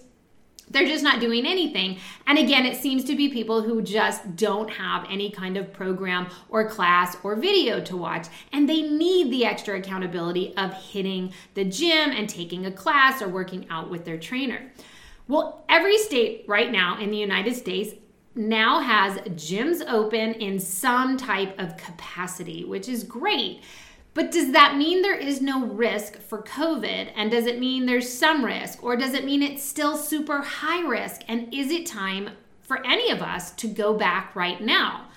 They're 0.71 0.85
just 0.85 1.03
not 1.03 1.19
doing 1.19 1.47
anything. 1.47 1.97
And 2.27 2.37
again, 2.37 2.65
it 2.65 2.77
seems 2.77 3.03
to 3.05 3.15
be 3.15 3.29
people 3.29 3.61
who 3.63 3.81
just 3.81 4.35
don't 4.35 4.69
have 4.69 5.07
any 5.09 5.31
kind 5.31 5.57
of 5.57 5.73
program 5.73 6.27
or 6.49 6.69
class 6.69 7.17
or 7.23 7.35
video 7.35 7.81
to 7.85 7.97
watch. 7.97 8.27
And 8.51 8.69
they 8.69 8.83
need 8.83 9.31
the 9.31 9.45
extra 9.45 9.79
accountability 9.79 10.55
of 10.57 10.73
hitting 10.73 11.33
the 11.55 11.65
gym 11.65 12.11
and 12.11 12.29
taking 12.29 12.65
a 12.65 12.71
class 12.71 13.21
or 13.21 13.29
working 13.29 13.65
out 13.69 13.89
with 13.89 14.05
their 14.05 14.19
trainer. 14.19 14.71
Well, 15.29 15.63
every 15.69 15.99
state 15.99 16.43
right 16.47 16.71
now 16.71 16.99
in 16.99 17.11
the 17.11 17.17
United 17.17 17.55
States 17.55 17.93
now 18.33 18.79
has 18.79 19.19
gyms 19.19 19.87
open 19.87 20.33
in 20.33 20.59
some 20.59 21.17
type 21.17 21.53
of 21.59 21.77
capacity, 21.77 22.65
which 22.65 22.89
is 22.89 23.03
great. 23.03 23.61
But 24.15 24.31
does 24.31 24.53
that 24.53 24.75
mean 24.75 25.03
there 25.03 25.13
is 25.13 25.39
no 25.39 25.67
risk 25.67 26.19
for 26.19 26.41
COVID? 26.41 27.11
And 27.15 27.29
does 27.29 27.45
it 27.45 27.59
mean 27.59 27.85
there's 27.85 28.11
some 28.11 28.43
risk? 28.43 28.83
Or 28.83 28.95
does 28.95 29.13
it 29.13 29.23
mean 29.23 29.43
it's 29.43 29.61
still 29.61 29.97
super 29.97 30.41
high 30.41 30.81
risk? 30.81 31.21
And 31.27 31.53
is 31.53 31.69
it 31.69 31.85
time 31.85 32.31
for 32.63 32.83
any 32.83 33.11
of 33.11 33.21
us 33.21 33.51
to 33.51 33.67
go 33.67 33.93
back 33.93 34.35
right 34.35 34.59
now? 34.59 35.09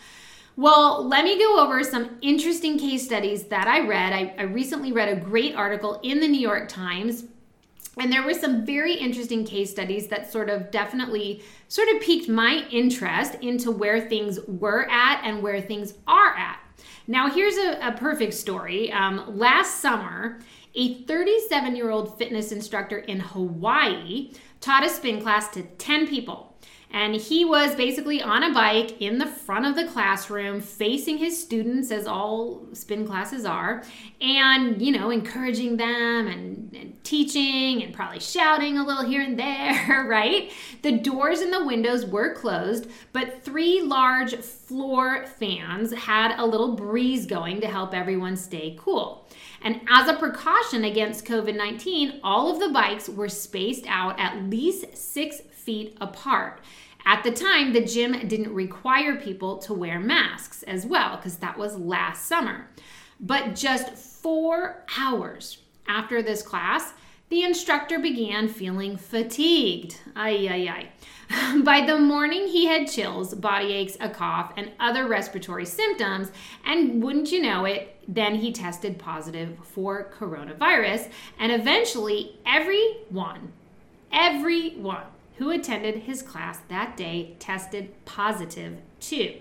Well, 0.57 1.09
let 1.09 1.25
me 1.25 1.38
go 1.38 1.59
over 1.59 1.83
some 1.83 2.19
interesting 2.21 2.78
case 2.78 3.02
studies 3.02 3.45
that 3.45 3.66
I 3.66 3.87
read. 3.87 4.12
I, 4.12 4.35
I 4.37 4.42
recently 4.42 4.92
read 4.92 5.09
a 5.09 5.19
great 5.19 5.54
article 5.54 6.00
in 6.02 6.21
the 6.21 6.28
New 6.28 6.40
York 6.40 6.69
Times 6.69 7.25
and 7.99 8.11
there 8.11 8.22
were 8.22 8.34
some 8.34 8.64
very 8.64 8.94
interesting 8.94 9.44
case 9.44 9.70
studies 9.70 10.08
that 10.08 10.30
sort 10.32 10.49
of 10.49 10.70
definitely 10.70 11.42
sort 11.68 11.88
of 11.88 12.00
piqued 12.00 12.28
my 12.28 12.66
interest 12.70 13.34
into 13.42 13.70
where 13.70 14.00
things 14.00 14.40
were 14.46 14.88
at 14.90 15.22
and 15.25 15.42
where 15.42 15.61
things 15.61 15.94
are 16.06 16.34
at. 16.37 16.58
Now, 17.06 17.28
here's 17.30 17.56
a, 17.56 17.78
a 17.88 17.92
perfect 17.92 18.34
story. 18.34 18.90
Um, 18.92 19.38
last 19.38 19.80
summer, 19.80 20.38
a 20.75 21.02
37 21.02 21.76
year 21.76 21.90
old 21.90 22.16
fitness 22.16 22.52
instructor 22.52 22.99
in 22.99 23.20
Hawaii 23.20 24.32
taught 24.61 24.87
a 24.87 24.88
spin 24.88 25.20
class 25.20 25.49
to 25.50 25.62
10 25.62 26.06
people. 26.06 26.51
And 26.92 27.14
he 27.14 27.44
was 27.44 27.75
basically 27.75 28.20
on 28.20 28.42
a 28.42 28.52
bike 28.52 29.00
in 29.00 29.16
the 29.16 29.26
front 29.26 29.64
of 29.64 29.75
the 29.75 29.90
classroom, 29.90 30.61
facing 30.61 31.16
his 31.16 31.40
students, 31.40 31.90
as 31.90 32.06
all 32.06 32.66
spin 32.75 33.06
classes 33.06 33.46
are, 33.46 33.82
and, 34.20 34.80
you 34.80 34.92
know, 34.92 35.11
encouraging 35.11 35.78
them 35.78 36.26
and, 36.26 36.76
and 36.76 37.02
teaching 37.02 37.82
and 37.82 37.94
probably 37.94 38.20
shouting 38.20 38.76
a 38.76 38.84
little 38.84 39.04
here 39.04 39.22
and 39.22 39.38
there, 39.38 40.04
right? 40.08 40.52
The 40.82 40.99
doors 40.99 41.40
and 41.40 41.50
the 41.50 41.64
windows 41.64 42.04
were 42.04 42.34
closed, 42.34 42.88
but 43.14 43.42
three 43.42 43.80
large 43.80 44.34
floor 44.34 45.25
fans 45.26 45.94
had 45.94 46.38
a 46.38 46.44
little 46.44 46.76
breeze 46.76 47.25
going 47.25 47.62
to 47.62 47.68
help 47.68 47.94
everyone 47.94 48.37
stay 48.37 48.76
cool. 48.78 49.26
And 49.62 49.80
as 49.88 50.08
a 50.08 50.14
precaution 50.14 50.84
against 50.84 51.25
COVID 51.25 51.56
19, 51.56 52.20
all 52.22 52.52
of 52.52 52.61
the 52.61 52.68
bikes 52.68 53.08
were 53.08 53.28
spaced 53.28 53.87
out 53.87 54.18
at 54.18 54.42
least 54.44 54.96
six 54.96 55.40
feet 55.40 55.96
apart. 56.00 56.61
At 57.04 57.25
the 57.25 57.32
time, 57.32 57.73
the 57.73 57.85
gym 57.85 58.12
didn't 58.28 58.54
require 58.54 59.16
people 59.16 59.59
to 59.59 59.75
wear 59.75 59.99
masks 59.99 60.62
as 60.64 60.87
well, 60.87 61.16
because 61.16 61.37
that 61.37 61.59
was 61.59 61.76
last 61.76 62.26
summer. 62.26 62.68
But 63.21 63.54
just 63.54 63.90
four 63.94 64.85
hours 64.99 65.59
after 65.87 66.23
this 66.23 66.42
class, 66.42 66.92
the 67.28 67.42
instructor 67.42 67.99
began 67.99 68.47
feeling 68.47 68.97
fatigued. 68.97 69.99
Ay, 70.14 70.49
ay, 70.50 70.68
ay. 70.68 71.61
By 71.64 71.87
the 71.87 71.99
morning, 71.99 72.47
he 72.47 72.66
had 72.66 72.90
chills, 72.90 73.35
body 73.35 73.73
aches, 73.73 73.97
a 74.00 74.11
cough, 74.11 74.52
and 74.56 74.71
other 74.78 75.09
respiratory 75.09 75.64
symptoms. 75.64 76.30
And 76.66 77.02
wouldn't 77.02 77.32
you 77.32 77.40
know 77.40 77.64
it, 77.64 77.97
then 78.06 78.35
he 78.35 78.52
tested 78.52 78.99
positive 78.99 79.56
for 79.62 80.12
coronavirus. 80.18 81.11
And 81.38 81.52
eventually, 81.52 82.38
everyone, 82.44 83.52
everyone 84.12 85.06
who 85.42 85.50
attended 85.50 85.96
his 85.96 86.22
class 86.22 86.61
that 86.68 86.96
day 86.96 87.34
tested 87.40 87.92
positive 88.04 88.78
too. 89.00 89.34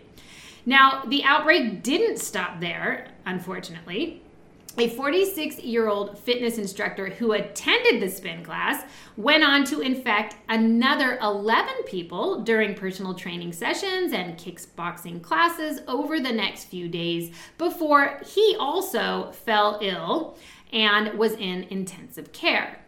Now, 0.66 1.04
the 1.06 1.24
outbreak 1.24 1.84
didn't 1.84 2.18
stop 2.18 2.60
there, 2.60 3.10
unfortunately. 3.28 4.24
A 4.80 4.90
46 4.90 5.60
year 5.60 5.88
old 5.88 6.18
fitness 6.18 6.58
instructor 6.58 7.10
who 7.10 7.34
attended 7.34 8.02
the 8.02 8.10
spin 8.10 8.44
class 8.44 8.84
went 9.16 9.44
on 9.44 9.64
to 9.66 9.82
infect 9.82 10.38
another 10.50 11.20
11 11.22 11.84
people 11.86 12.42
during 12.42 12.74
personal 12.74 13.14
training 13.14 13.54
sessions 13.54 14.12
and 14.12 14.40
kickboxing 14.40 15.22
classes 15.22 15.82
over 15.88 16.20
the 16.20 16.32
next 16.32 16.64
few 16.64 16.90
days 16.90 17.32
before 17.60 18.20
he 18.26 18.56
also 18.60 19.32
fell 19.34 19.78
ill 19.84 20.36
and 20.74 21.14
was 21.20 21.34
in 21.34 21.68
intensive 21.70 22.32
care. 22.32 22.81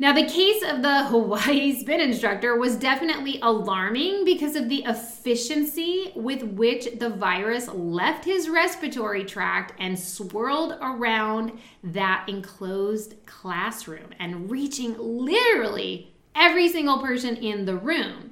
Now, 0.00 0.12
the 0.12 0.26
case 0.26 0.62
of 0.62 0.82
the 0.82 1.04
Hawaii 1.08 1.76
spin 1.76 2.00
instructor 2.00 2.56
was 2.56 2.76
definitely 2.76 3.40
alarming 3.42 4.24
because 4.24 4.54
of 4.54 4.68
the 4.68 4.84
efficiency 4.84 6.12
with 6.14 6.42
which 6.44 6.98
the 6.98 7.10
virus 7.10 7.68
left 7.68 8.24
his 8.24 8.48
respiratory 8.48 9.24
tract 9.24 9.72
and 9.80 9.98
swirled 9.98 10.78
around 10.80 11.58
that 11.82 12.28
enclosed 12.28 13.14
classroom 13.26 14.10
and 14.20 14.48
reaching 14.50 14.96
literally 14.98 16.14
every 16.34 16.68
single 16.68 17.00
person 17.00 17.34
in 17.36 17.64
the 17.64 17.76
room. 17.76 18.30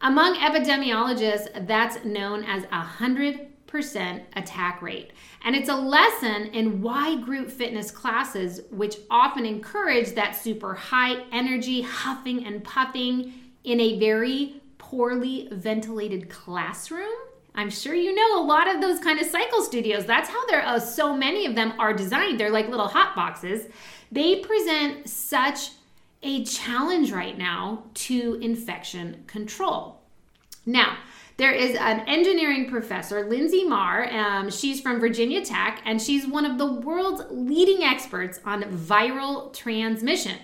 Among 0.00 0.34
epidemiologists, 0.34 1.66
that's 1.68 2.04
known 2.04 2.42
as 2.44 2.64
a 2.64 2.82
100% 2.82 3.46
attack 3.80 4.82
rate. 4.82 5.12
And 5.44 5.54
it's 5.54 5.68
a 5.68 5.74
lesson 5.74 6.46
in 6.46 6.82
why 6.82 7.16
group 7.20 7.50
fitness 7.50 7.90
classes, 7.90 8.62
which 8.70 8.96
often 9.10 9.46
encourage 9.46 10.14
that 10.14 10.36
super 10.36 10.74
high 10.74 11.22
energy 11.32 11.82
huffing 11.82 12.46
and 12.46 12.62
puffing 12.64 13.32
in 13.64 13.80
a 13.80 13.98
very 13.98 14.60
poorly 14.78 15.48
ventilated 15.50 16.28
classroom. 16.28 17.14
I'm 17.54 17.70
sure 17.70 17.94
you 17.94 18.14
know 18.14 18.42
a 18.42 18.44
lot 18.44 18.72
of 18.72 18.80
those 18.80 19.00
kind 19.00 19.18
of 19.18 19.26
cycle 19.26 19.62
studios. 19.62 20.04
That's 20.04 20.28
how 20.28 20.46
there 20.46 20.60
are 20.60 20.76
uh, 20.76 20.80
so 20.80 21.16
many 21.16 21.46
of 21.46 21.54
them 21.54 21.72
are 21.78 21.94
designed. 21.94 22.38
They're 22.38 22.50
like 22.50 22.68
little 22.68 22.88
hot 22.88 23.16
boxes. 23.16 23.66
They 24.12 24.36
present 24.36 25.08
such 25.08 25.70
a 26.22 26.44
challenge 26.44 27.12
right 27.12 27.36
now 27.36 27.84
to 27.94 28.38
infection 28.42 29.24
control. 29.26 30.02
Now, 30.66 30.98
there 31.38 31.52
is 31.52 31.76
an 31.76 32.00
engineering 32.00 32.70
professor, 32.70 33.24
Linsey 33.24 33.68
Marr. 33.68 34.10
Um, 34.10 34.50
she's 34.50 34.80
from 34.80 35.00
Virginia 35.00 35.44
Tech, 35.44 35.82
and 35.84 36.00
she's 36.00 36.26
one 36.26 36.46
of 36.46 36.56
the 36.56 36.66
world's 36.66 37.22
leading 37.30 37.82
experts 37.84 38.40
on 38.44 38.62
viral 38.62 39.52
transmission. 39.52 40.38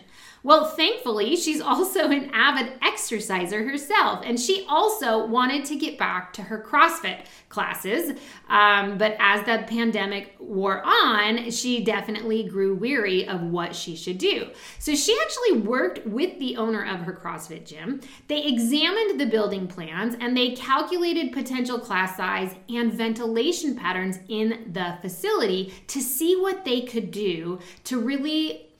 Well, 0.45 0.65
thankfully, 0.65 1.37
she's 1.37 1.61
also 1.61 2.11
an 2.11 2.31
avid 2.33 2.73
exerciser 2.83 3.65
herself, 3.65 4.23
and 4.25 4.39
she 4.41 4.67
also 4.69 5.25
wanted 5.25 5.65
to 5.67 5.77
get 5.77 5.99
back 5.99 6.33
to 6.33 6.43
her 6.43 6.61
CrossFit 6.61 7.27
classes. 7.49 8.19
Um, 8.49 8.99
but 8.99 9.17
as 9.21 9.45
the 9.47 9.65
pandemic 9.69 10.35
wore 10.41 10.83
on, 10.85 11.51
she 11.51 11.85
definitely 11.85 12.43
grew 12.43 12.75
weary 12.75 13.29
of 13.29 13.43
what 13.43 13.77
she 13.77 13.95
should 13.95 14.19
do. 14.19 14.49
So 14.81 14.97
she 14.97 15.17
actually 15.23 15.61
worked 15.61 16.05
with 16.07 16.39
the 16.41 16.57
owner 16.57 16.85
of 16.85 17.01
her 17.01 17.13
CrossFit 17.13 17.65
gym. 17.65 18.01
They 18.27 18.45
examined 18.45 19.21
the 19.21 19.27
building 19.27 19.69
plans 19.69 20.17
and 20.21 20.37
they 20.37 20.53
calculated 20.53 21.33
potential 21.33 21.79
class 21.79 22.17
size 22.17 22.55
and 22.69 22.93
ventilation 22.93 23.77
patterns 23.77 24.19
in 24.29 24.71
the 24.73 24.99
facility 25.03 25.73
to 25.89 26.01
see 26.01 26.37
what 26.37 26.65
they 26.65 26.81
could 26.81 27.11
do 27.11 27.61
to 27.85 28.01
really 28.01 28.72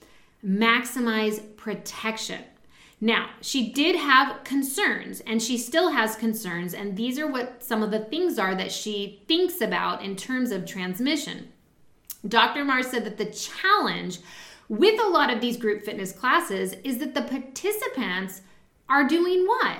maximize 0.45 1.41
protection. 1.57 2.43
Now, 2.99 3.31
she 3.41 3.71
did 3.71 3.95
have 3.95 4.43
concerns 4.43 5.19
and 5.21 5.41
she 5.41 5.57
still 5.57 5.91
has 5.91 6.15
concerns, 6.15 6.73
and 6.73 6.95
these 6.95 7.19
are 7.19 7.27
what 7.27 7.63
some 7.63 7.83
of 7.83 7.91
the 7.91 7.99
things 7.99 8.39
are 8.39 8.55
that 8.55 8.71
she 8.71 9.23
thinks 9.27 9.59
about 9.59 10.01
in 10.01 10.15
terms 10.15 10.51
of 10.51 10.65
transmission. 10.65 11.49
Dr. 12.25 12.63
Marr 12.63 12.83
said 12.83 13.03
that 13.03 13.17
the 13.17 13.25
challenge 13.25 14.19
with 14.69 14.99
a 15.01 15.09
lot 15.09 15.31
of 15.31 15.41
these 15.41 15.57
group 15.57 15.83
fitness 15.83 16.13
classes 16.13 16.75
is 16.83 16.99
that 16.99 17.13
the 17.13 17.23
participants 17.23 18.41
are 18.87 19.07
doing 19.07 19.45
what? 19.45 19.79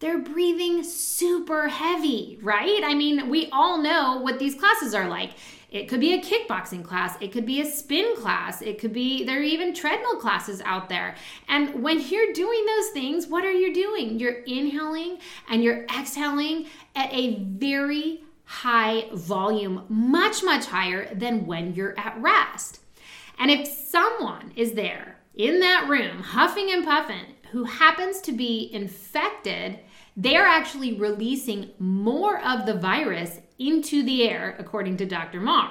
They're 0.00 0.18
breathing 0.18 0.82
super 0.82 1.68
heavy, 1.68 2.38
right? 2.42 2.82
I 2.84 2.94
mean, 2.94 3.30
we 3.30 3.48
all 3.52 3.78
know 3.78 4.18
what 4.20 4.38
these 4.38 4.54
classes 4.54 4.94
are 4.94 5.08
like. 5.08 5.30
It 5.74 5.88
could 5.88 5.98
be 5.98 6.14
a 6.14 6.22
kickboxing 6.22 6.84
class, 6.84 7.16
it 7.20 7.32
could 7.32 7.44
be 7.44 7.60
a 7.60 7.64
spin 7.64 8.14
class, 8.16 8.62
it 8.62 8.78
could 8.78 8.92
be 8.92 9.24
there 9.24 9.40
are 9.40 9.42
even 9.42 9.74
treadmill 9.74 10.20
classes 10.20 10.62
out 10.64 10.88
there. 10.88 11.16
And 11.48 11.82
when 11.82 11.98
you're 11.98 12.32
doing 12.32 12.64
those 12.64 12.90
things, 12.90 13.26
what 13.26 13.44
are 13.44 13.50
you 13.50 13.74
doing? 13.74 14.20
You're 14.20 14.44
inhaling 14.44 15.18
and 15.48 15.64
you're 15.64 15.84
exhaling 15.86 16.68
at 16.94 17.12
a 17.12 17.40
very 17.40 18.22
high 18.44 19.08
volume, 19.14 19.84
much, 19.88 20.44
much 20.44 20.66
higher 20.66 21.12
than 21.12 21.44
when 21.44 21.74
you're 21.74 21.98
at 21.98 22.22
rest. 22.22 22.78
And 23.40 23.50
if 23.50 23.66
someone 23.66 24.52
is 24.54 24.74
there 24.74 25.18
in 25.34 25.58
that 25.58 25.88
room, 25.88 26.20
huffing 26.20 26.70
and 26.70 26.84
puffing, 26.84 27.34
who 27.50 27.64
happens 27.64 28.20
to 28.20 28.32
be 28.32 28.70
infected, 28.72 29.80
they're 30.16 30.46
actually 30.46 30.92
releasing 30.92 31.70
more 31.80 32.40
of 32.44 32.64
the 32.64 32.74
virus 32.74 33.40
into 33.58 34.02
the 34.02 34.28
air, 34.28 34.56
according 34.58 34.96
to 34.98 35.06
Dr. 35.06 35.40
Marr. 35.40 35.70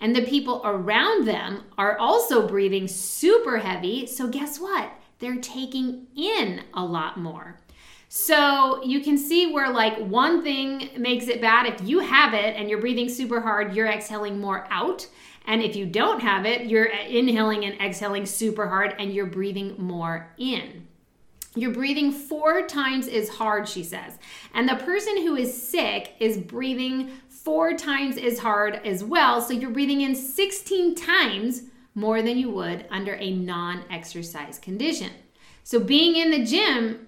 And 0.00 0.14
the 0.14 0.22
people 0.22 0.60
around 0.64 1.26
them 1.26 1.64
are 1.78 1.98
also 1.98 2.46
breathing 2.46 2.86
super 2.86 3.58
heavy. 3.58 4.06
So, 4.06 4.28
guess 4.28 4.60
what? 4.60 4.90
They're 5.18 5.40
taking 5.40 6.06
in 6.14 6.62
a 6.74 6.84
lot 6.84 7.18
more. 7.18 7.58
So, 8.08 8.82
you 8.84 9.00
can 9.00 9.16
see 9.16 9.52
where, 9.52 9.72
like, 9.72 9.98
one 9.98 10.42
thing 10.42 10.90
makes 10.98 11.28
it 11.28 11.40
bad. 11.40 11.66
If 11.66 11.86
you 11.88 12.00
have 12.00 12.34
it 12.34 12.56
and 12.56 12.68
you're 12.68 12.80
breathing 12.80 13.08
super 13.08 13.40
hard, 13.40 13.74
you're 13.74 13.86
exhaling 13.86 14.38
more 14.38 14.66
out. 14.70 15.06
And 15.46 15.62
if 15.62 15.76
you 15.76 15.86
don't 15.86 16.20
have 16.20 16.44
it, 16.44 16.66
you're 16.66 16.86
inhaling 16.86 17.64
and 17.64 17.80
exhaling 17.80 18.26
super 18.26 18.68
hard 18.68 18.94
and 18.98 19.14
you're 19.14 19.26
breathing 19.26 19.76
more 19.78 20.32
in. 20.38 20.85
You're 21.56 21.72
breathing 21.72 22.12
four 22.12 22.66
times 22.66 23.08
as 23.08 23.30
hard, 23.30 23.66
she 23.66 23.82
says. 23.82 24.18
And 24.54 24.68
the 24.68 24.76
person 24.76 25.22
who 25.22 25.36
is 25.36 25.60
sick 25.60 26.14
is 26.20 26.36
breathing 26.36 27.10
four 27.28 27.74
times 27.74 28.18
as 28.18 28.38
hard 28.38 28.74
as 28.84 29.02
well. 29.02 29.40
So 29.40 29.54
you're 29.54 29.70
breathing 29.70 30.02
in 30.02 30.14
16 30.14 30.94
times 30.94 31.62
more 31.94 32.20
than 32.20 32.36
you 32.36 32.50
would 32.50 32.84
under 32.90 33.14
a 33.14 33.32
non 33.32 33.84
exercise 33.90 34.58
condition. 34.58 35.10
So 35.64 35.80
being 35.80 36.16
in 36.16 36.30
the 36.30 36.44
gym 36.44 37.05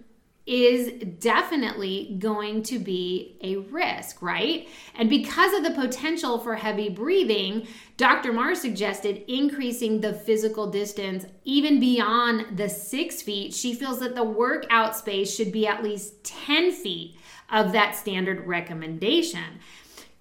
is 0.49 0.91
definitely 1.19 2.17
going 2.19 2.63
to 2.63 2.79
be 2.79 3.37
a 3.43 3.57
risk, 3.57 4.23
right? 4.23 4.67
And 4.95 5.11
because 5.11 5.53
of 5.53 5.63
the 5.63 5.79
potential 5.79 6.39
for 6.39 6.55
heavy 6.55 6.89
breathing, 6.89 7.69
Dr. 7.99 8.33
Marr 8.33 8.55
suggested 8.55 9.25
increasing 9.29 10.01
the 10.01 10.15
physical 10.15 10.71
distance 10.71 11.27
even 11.45 11.79
beyond 11.79 12.57
the 12.57 12.69
six 12.71 13.21
feet. 13.21 13.53
She 13.53 13.75
feels 13.75 14.01
that 14.01 14.15
the 14.15 14.25
workout 14.25 14.97
space 14.97 15.35
should 15.35 15.53
be 15.53 15.67
at 15.67 15.85
least 15.85 16.25
10 16.25 16.73
feet 16.73 17.19
of 17.51 17.73
that 17.73 17.95
standard 17.95 18.47
recommendation. 18.47 19.61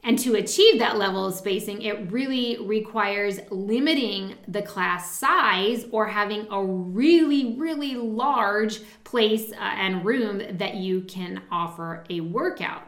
And 0.03 0.17
to 0.19 0.35
achieve 0.35 0.79
that 0.79 0.97
level 0.97 1.25
of 1.25 1.33
spacing, 1.33 1.81
it 1.81 2.11
really 2.11 2.57
requires 2.61 3.39
limiting 3.49 4.35
the 4.47 4.61
class 4.61 5.11
size 5.11 5.85
or 5.91 6.07
having 6.07 6.47
a 6.49 6.63
really, 6.63 7.55
really 7.55 7.95
large 7.95 8.79
place 9.03 9.51
uh, 9.51 9.55
and 9.59 10.05
room 10.05 10.57
that 10.57 10.75
you 10.75 11.01
can 11.01 11.41
offer 11.51 12.05
a 12.09 12.21
workout. 12.21 12.83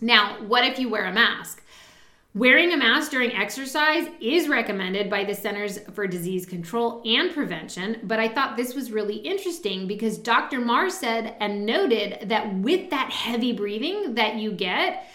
Now, 0.00 0.42
what 0.42 0.64
if 0.64 0.78
you 0.78 0.90
wear 0.90 1.06
a 1.06 1.12
mask? 1.12 1.62
Wearing 2.36 2.70
a 2.74 2.76
mask 2.76 3.12
during 3.12 3.32
exercise 3.32 4.08
is 4.20 4.46
recommended 4.46 5.08
by 5.08 5.24
the 5.24 5.34
Centers 5.34 5.78
for 5.94 6.06
Disease 6.06 6.44
Control 6.44 7.00
and 7.06 7.32
Prevention, 7.32 8.00
but 8.02 8.20
I 8.20 8.28
thought 8.28 8.58
this 8.58 8.74
was 8.74 8.92
really 8.92 9.16
interesting 9.16 9.86
because 9.86 10.18
Dr. 10.18 10.60
Marr 10.60 10.90
said 10.90 11.34
and 11.40 11.64
noted 11.64 12.28
that 12.28 12.54
with 12.56 12.90
that 12.90 13.10
heavy 13.10 13.54
breathing 13.54 14.16
that 14.16 14.34
you 14.34 14.52
get, 14.52 15.08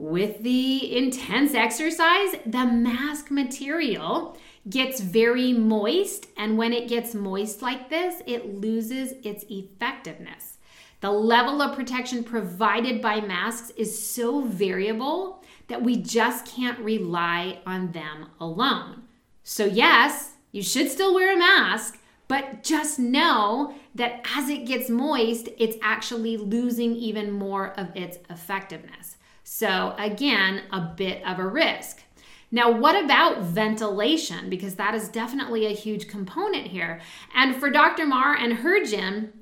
with 0.00 0.42
the 0.42 0.96
intense 0.96 1.52
exercise, 1.54 2.34
the 2.46 2.64
mask 2.64 3.30
material 3.30 4.38
gets 4.68 4.98
very 5.00 5.52
moist. 5.52 6.26
And 6.38 6.56
when 6.56 6.72
it 6.72 6.88
gets 6.88 7.14
moist 7.14 7.60
like 7.60 7.90
this, 7.90 8.22
it 8.26 8.54
loses 8.60 9.12
its 9.22 9.44
effectiveness. 9.50 10.56
The 11.00 11.10
level 11.10 11.60
of 11.60 11.76
protection 11.76 12.24
provided 12.24 13.02
by 13.02 13.20
masks 13.20 13.70
is 13.76 14.06
so 14.06 14.40
variable 14.40 15.44
that 15.68 15.82
we 15.82 15.96
just 15.96 16.46
can't 16.46 16.78
rely 16.78 17.58
on 17.66 17.92
them 17.92 18.30
alone. 18.40 19.02
So, 19.42 19.66
yes, 19.66 20.32
you 20.50 20.62
should 20.62 20.90
still 20.90 21.14
wear 21.14 21.34
a 21.34 21.38
mask, 21.38 21.98
but 22.26 22.62
just 22.62 22.98
know 22.98 23.74
that 23.94 24.24
as 24.34 24.48
it 24.48 24.66
gets 24.66 24.88
moist, 24.88 25.48
it's 25.58 25.76
actually 25.82 26.38
losing 26.38 26.96
even 26.96 27.30
more 27.30 27.78
of 27.78 27.94
its 27.94 28.18
effectiveness. 28.30 29.16
So, 29.52 29.96
again, 29.98 30.62
a 30.70 30.80
bit 30.80 31.26
of 31.26 31.40
a 31.40 31.46
risk. 31.46 32.04
Now, 32.52 32.70
what 32.70 33.04
about 33.04 33.42
ventilation? 33.42 34.48
Because 34.48 34.76
that 34.76 34.94
is 34.94 35.08
definitely 35.08 35.66
a 35.66 35.74
huge 35.74 36.06
component 36.06 36.68
here. 36.68 37.00
And 37.34 37.56
for 37.56 37.68
Dr. 37.68 38.06
Marr 38.06 38.36
and 38.36 38.52
her 38.52 38.84
gym, 38.84 39.32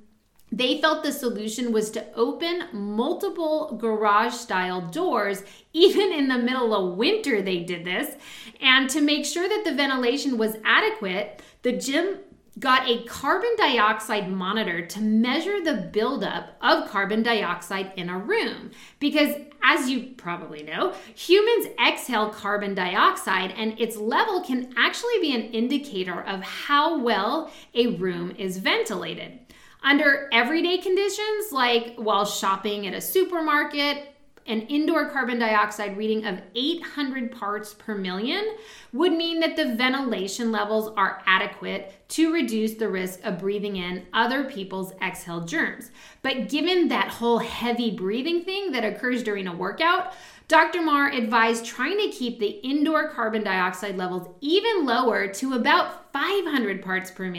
they 0.51 0.81
felt 0.81 1.05
the 1.05 1.13
solution 1.13 1.73
was 1.73 1.91
to 1.91 2.07
open 2.15 2.69
multiple 2.73 3.77
garage 3.79 4.33
style 4.33 4.81
doors. 4.81 5.43
Even 5.75 6.11
in 6.11 6.29
the 6.29 6.39
middle 6.39 6.75
of 6.75 6.97
winter, 6.97 7.43
they 7.43 7.59
did 7.59 7.85
this. 7.85 8.17
And 8.63 8.89
to 8.89 9.03
make 9.03 9.27
sure 9.27 9.47
that 9.47 9.65
the 9.67 9.75
ventilation 9.75 10.39
was 10.39 10.57
adequate, 10.65 11.43
the 11.61 11.73
gym 11.73 12.21
got 12.59 12.89
a 12.89 13.05
carbon 13.05 13.55
dioxide 13.57 14.31
monitor 14.31 14.87
to 14.87 15.01
measure 15.01 15.63
the 15.63 15.91
buildup 15.93 16.57
of 16.61 16.89
carbon 16.89 17.23
dioxide 17.23 17.93
in 17.97 18.09
a 18.09 18.19
room. 18.19 18.71
Because, 18.99 19.35
as 19.63 19.89
you 19.89 20.15
probably 20.17 20.63
know, 20.63 20.95
humans 21.15 21.69
exhale 21.85 22.31
carbon 22.31 22.75
dioxide, 22.75 23.53
and 23.57 23.79
its 23.81 23.97
level 23.97 24.43
can 24.43 24.73
actually 24.77 25.19
be 25.21 25.35
an 25.35 25.53
indicator 25.53 26.23
of 26.23 26.43
how 26.43 26.99
well 26.99 27.51
a 27.75 27.89
room 27.97 28.33
is 28.39 28.59
ventilated. 28.59 29.39
Under 29.83 30.29
everyday 30.33 30.79
conditions, 30.79 31.53
like 31.53 31.95
while 31.97 32.25
shopping 32.25 32.87
at 32.87 32.95
a 32.95 33.01
supermarket, 33.01 34.15
an 34.49 34.63
indoor 34.63 35.11
carbon 35.11 35.39
dioxide 35.39 35.97
reading 35.97 36.25
of 36.25 36.41
800 36.55 37.31
parts 37.31 37.75
per 37.75 37.95
million 37.95 38.57
would 38.93 39.13
mean 39.13 39.41
that 39.41 39.57
the 39.57 39.77
ventilation 39.77 40.51
levels 40.51 40.91
are 40.97 41.23
adequate 41.27 41.95
to 42.09 42.33
reduce 42.33 42.75
the 42.75 42.89
risk 42.89 43.21
of 43.25 43.39
breathing 43.39 43.77
in 43.77 44.07
other 44.15 44.45
people's 44.45 44.93
exhaled 45.03 45.47
germs. 45.47 45.91
But 46.23 46.49
given 46.49 46.89
that 46.89 47.09
whole 47.09 47.39
heavy 47.39 47.91
breathing 47.91 48.43
thing 48.43 48.73
that 48.73 48.85
occurs 48.85 49.23
during 49.23 49.47
a 49.47 49.55
workout, 49.55 50.15
Dr. 50.49 50.81
Marr 50.81 51.13
advised 51.13 51.67
trying 51.67 51.99
to 51.99 52.09
keep 52.09 52.39
the 52.39 52.59
indoor 52.67 53.11
carbon 53.11 53.45
dioxide 53.45 53.99
levels 53.99 54.35
even 54.41 54.87
lower 54.87 55.29
to 55.29 55.53
about 55.53 56.11
500 56.15 56.83
parts 56.83 57.11
per, 57.11 57.31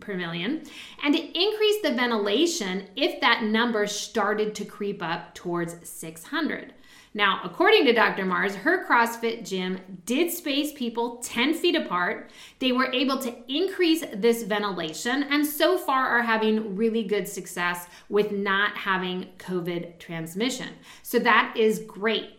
per 0.00 0.14
million 0.14 0.62
and 1.04 1.14
to 1.14 1.20
increase 1.20 1.82
the 1.82 1.92
ventilation 1.92 2.88
if 2.96 3.20
that 3.20 3.42
number 3.42 3.86
started 3.86 4.54
to 4.54 4.64
creep 4.64 5.02
up 5.02 5.34
towards 5.34 5.86
600. 5.86 6.72
Now, 7.12 7.40
according 7.44 7.86
to 7.86 7.92
Dr. 7.92 8.24
Marr's, 8.24 8.54
her 8.54 8.86
CrossFit 8.86 9.46
gym 9.46 9.78
did 10.04 10.30
space 10.30 10.72
people 10.72 11.16
10 11.18 11.54
feet 11.54 11.74
apart. 11.74 12.30
They 12.58 12.72
were 12.72 12.92
able 12.92 13.18
to 13.20 13.34
increase 13.48 14.04
this 14.14 14.42
ventilation 14.42 15.22
and 15.24 15.46
so 15.46 15.78
far 15.78 16.06
are 16.08 16.22
having 16.22 16.76
really 16.76 17.04
good 17.04 17.26
success 17.28 17.86
with 18.08 18.32
not 18.32 18.76
having 18.76 19.28
COVID 19.38 19.98
transmission. 19.98 20.68
So 21.02 21.18
that 21.20 21.54
is 21.56 21.80
great 21.86 22.35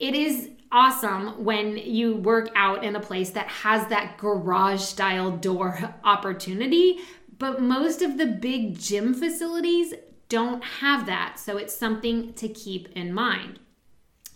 it 0.00 0.14
is 0.14 0.50
awesome 0.72 1.44
when 1.44 1.76
you 1.76 2.16
work 2.16 2.48
out 2.54 2.82
in 2.84 2.96
a 2.96 3.00
place 3.00 3.30
that 3.30 3.48
has 3.48 3.86
that 3.88 4.18
garage 4.18 4.80
style 4.80 5.30
door 5.36 5.94
opportunity. 6.04 7.00
but 7.38 7.62
most 7.62 8.02
of 8.02 8.18
the 8.18 8.26
big 8.26 8.78
gym 8.78 9.14
facilities 9.14 9.94
don't 10.28 10.62
have 10.62 11.06
that. 11.06 11.38
So 11.38 11.56
it's 11.56 11.74
something 11.74 12.34
to 12.34 12.48
keep 12.48 12.88
in 12.94 13.14
mind. 13.14 13.58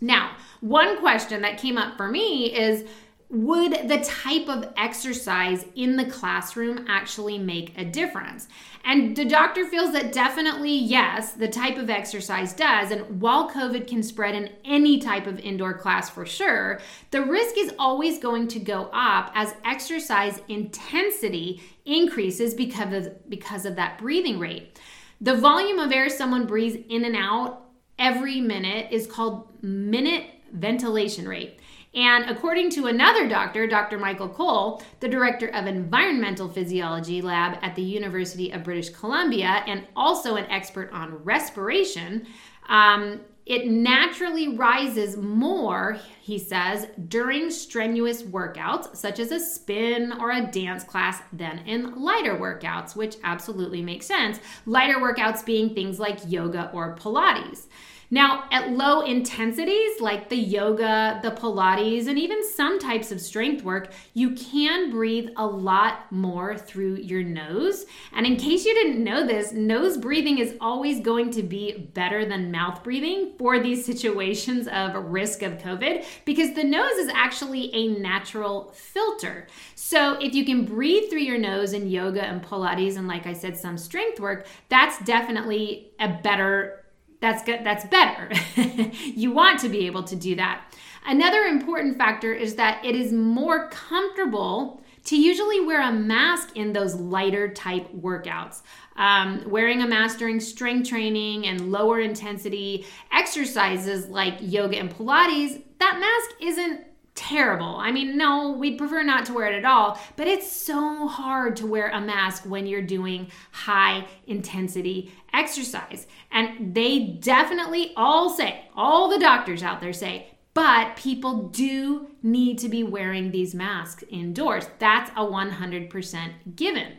Now, 0.00 0.36
one 0.60 0.98
question 0.98 1.42
that 1.42 1.58
came 1.58 1.78
up 1.78 1.96
for 1.96 2.08
me 2.08 2.46
is 2.46 2.88
would 3.30 3.88
the 3.88 3.98
type 3.98 4.48
of 4.48 4.72
exercise 4.76 5.64
in 5.74 5.96
the 5.96 6.04
classroom 6.04 6.84
actually 6.88 7.38
make 7.38 7.76
a 7.76 7.84
difference? 7.84 8.48
And 8.84 9.16
the 9.16 9.24
doctor 9.24 9.66
feels 9.66 9.92
that 9.92 10.12
definitely 10.12 10.72
yes, 10.72 11.32
the 11.32 11.48
type 11.48 11.78
of 11.78 11.88
exercise 11.88 12.52
does. 12.52 12.90
And 12.90 13.20
while 13.20 13.50
COVID 13.50 13.86
can 13.86 14.02
spread 14.02 14.34
in 14.34 14.50
any 14.64 14.98
type 14.98 15.26
of 15.26 15.40
indoor 15.40 15.76
class 15.76 16.10
for 16.10 16.26
sure, 16.26 16.80
the 17.10 17.22
risk 17.22 17.56
is 17.56 17.72
always 17.78 18.18
going 18.18 18.46
to 18.48 18.60
go 18.60 18.90
up 18.92 19.32
as 19.34 19.54
exercise 19.64 20.40
intensity 20.48 21.62
increases 21.86 22.54
because 22.54 23.06
of, 23.06 23.30
because 23.30 23.64
of 23.64 23.76
that 23.76 23.98
breathing 23.98 24.38
rate. 24.38 24.78
The 25.20 25.36
volume 25.36 25.78
of 25.78 25.90
air 25.90 26.10
someone 26.10 26.46
breathes 26.46 26.76
in 26.88 27.04
and 27.04 27.16
out 27.16 27.62
every 27.98 28.40
minute 28.40 28.88
is 28.90 29.06
called 29.06 29.48
minute 29.62 30.26
ventilation 30.52 31.26
rate. 31.26 31.58
And 31.94 32.28
according 32.28 32.70
to 32.70 32.86
another 32.86 33.28
doctor, 33.28 33.66
Dr. 33.66 33.98
Michael 33.98 34.28
Koehle, 34.28 34.82
the 34.98 35.08
director 35.08 35.48
of 35.48 35.66
Environmental 35.66 36.48
Physiology 36.48 37.22
Lab 37.22 37.58
at 37.62 37.76
the 37.76 37.82
University 37.82 38.50
of 38.50 38.64
British 38.64 38.90
Columbia, 38.90 39.62
and 39.66 39.86
also 39.94 40.34
an 40.34 40.46
expert 40.46 40.90
on 40.92 41.22
respiration, 41.22 42.26
um, 42.68 43.20
it 43.46 43.66
naturally 43.66 44.56
rises 44.56 45.18
more, 45.18 45.98
he 46.22 46.38
says, 46.38 46.86
during 47.08 47.50
strenuous 47.50 48.22
workouts, 48.22 48.96
such 48.96 49.18
as 49.18 49.30
a 49.30 49.38
spin 49.38 50.14
or 50.18 50.30
a 50.30 50.46
dance 50.46 50.82
class, 50.82 51.20
than 51.30 51.58
in 51.58 52.02
lighter 52.02 52.36
workouts, 52.36 52.96
which 52.96 53.16
absolutely 53.22 53.82
makes 53.82 54.06
sense. 54.06 54.40
Lighter 54.64 54.98
workouts 54.98 55.44
being 55.44 55.74
things 55.74 56.00
like 56.00 56.20
yoga 56.26 56.70
or 56.72 56.96
Pilates. 56.96 57.66
Now, 58.14 58.44
at 58.52 58.70
low 58.70 59.00
intensities 59.00 60.00
like 60.00 60.28
the 60.28 60.36
yoga, 60.36 61.18
the 61.20 61.32
Pilates, 61.32 62.06
and 62.06 62.16
even 62.16 62.48
some 62.48 62.78
types 62.78 63.10
of 63.10 63.20
strength 63.20 63.64
work, 63.64 63.90
you 64.12 64.36
can 64.36 64.92
breathe 64.92 65.30
a 65.36 65.44
lot 65.44 66.12
more 66.12 66.56
through 66.56 66.98
your 66.98 67.24
nose. 67.24 67.86
And 68.12 68.24
in 68.24 68.36
case 68.36 68.64
you 68.64 68.72
didn't 68.72 69.02
know 69.02 69.26
this, 69.26 69.50
nose 69.50 69.98
breathing 69.98 70.38
is 70.38 70.54
always 70.60 71.00
going 71.00 71.32
to 71.32 71.42
be 71.42 71.90
better 71.92 72.24
than 72.24 72.52
mouth 72.52 72.84
breathing 72.84 73.32
for 73.36 73.58
these 73.58 73.84
situations 73.94 74.68
of 74.68 74.94
risk 74.94 75.42
of 75.42 75.58
COVID 75.58 76.04
because 76.24 76.54
the 76.54 76.62
nose 76.62 76.92
is 76.92 77.08
actually 77.08 77.74
a 77.74 77.88
natural 77.88 78.70
filter. 78.76 79.48
So 79.74 80.20
if 80.20 80.36
you 80.36 80.44
can 80.44 80.64
breathe 80.64 81.10
through 81.10 81.18
your 81.18 81.38
nose 81.38 81.72
in 81.72 81.90
yoga 81.90 82.24
and 82.24 82.40
Pilates, 82.44 82.96
and 82.96 83.08
like 83.08 83.26
I 83.26 83.32
said, 83.32 83.56
some 83.56 83.76
strength 83.76 84.20
work, 84.20 84.46
that's 84.68 85.04
definitely 85.04 85.88
a 85.98 86.20
better 86.22 86.83
that's 87.20 87.42
good 87.42 87.64
that's 87.64 87.84
better. 87.86 88.30
You 89.04 89.32
want 89.32 89.60
to 89.60 89.68
be 89.68 89.86
able 89.86 90.02
to 90.04 90.16
do 90.16 90.34
that. 90.36 90.74
Another 91.06 91.42
important 91.42 91.96
factor 91.98 92.32
is 92.32 92.56
that 92.56 92.84
it 92.84 92.94
is 92.94 93.12
more 93.12 93.68
comfortable 93.68 94.82
to 95.04 95.16
usually 95.16 95.60
wear 95.60 95.82
a 95.82 95.92
mask 95.92 96.56
in 96.56 96.72
those 96.72 96.94
lighter 96.94 97.48
type 97.48 97.92
workouts. 97.92 98.62
Um, 98.96 99.44
wearing 99.46 99.82
a 99.82 99.86
mask 99.86 100.18
during 100.18 100.40
strength 100.40 100.88
training 100.88 101.46
and 101.46 101.70
lower 101.70 102.00
intensity 102.00 102.86
exercises 103.12 104.08
like 104.08 104.36
yoga 104.40 104.78
and 104.78 104.90
pilates 104.90 105.62
that 105.84 106.00
mask 106.00 106.30
isn't 106.40 106.80
terrible. 107.14 107.76
I 107.76 107.92
mean, 107.92 108.16
no, 108.16 108.52
we'd 108.52 108.78
prefer 108.78 109.02
not 109.02 109.26
to 109.26 109.32
wear 109.32 109.52
it 109.52 109.56
at 109.56 109.64
all, 109.64 109.98
but 110.16 110.26
it's 110.26 110.50
so 110.50 111.06
hard 111.06 111.56
to 111.56 111.66
wear 111.66 111.88
a 111.90 112.00
mask 112.00 112.44
when 112.44 112.66
you're 112.66 112.82
doing 112.82 113.30
high 113.52 114.06
intensity 114.26 115.12
exercise. 115.32 116.06
And 116.30 116.74
they 116.74 117.18
definitely 117.20 117.92
all 117.96 118.30
say, 118.30 118.64
all 118.74 119.08
the 119.08 119.18
doctors 119.18 119.62
out 119.62 119.80
there 119.80 119.92
say, 119.92 120.28
but 120.54 120.96
people 120.96 121.48
do 121.48 122.08
need 122.22 122.58
to 122.58 122.68
be 122.68 122.84
wearing 122.84 123.30
these 123.30 123.54
masks 123.54 124.04
indoors. 124.08 124.66
That's 124.78 125.10
a 125.10 125.24
100% 125.24 126.30
given. 126.54 126.92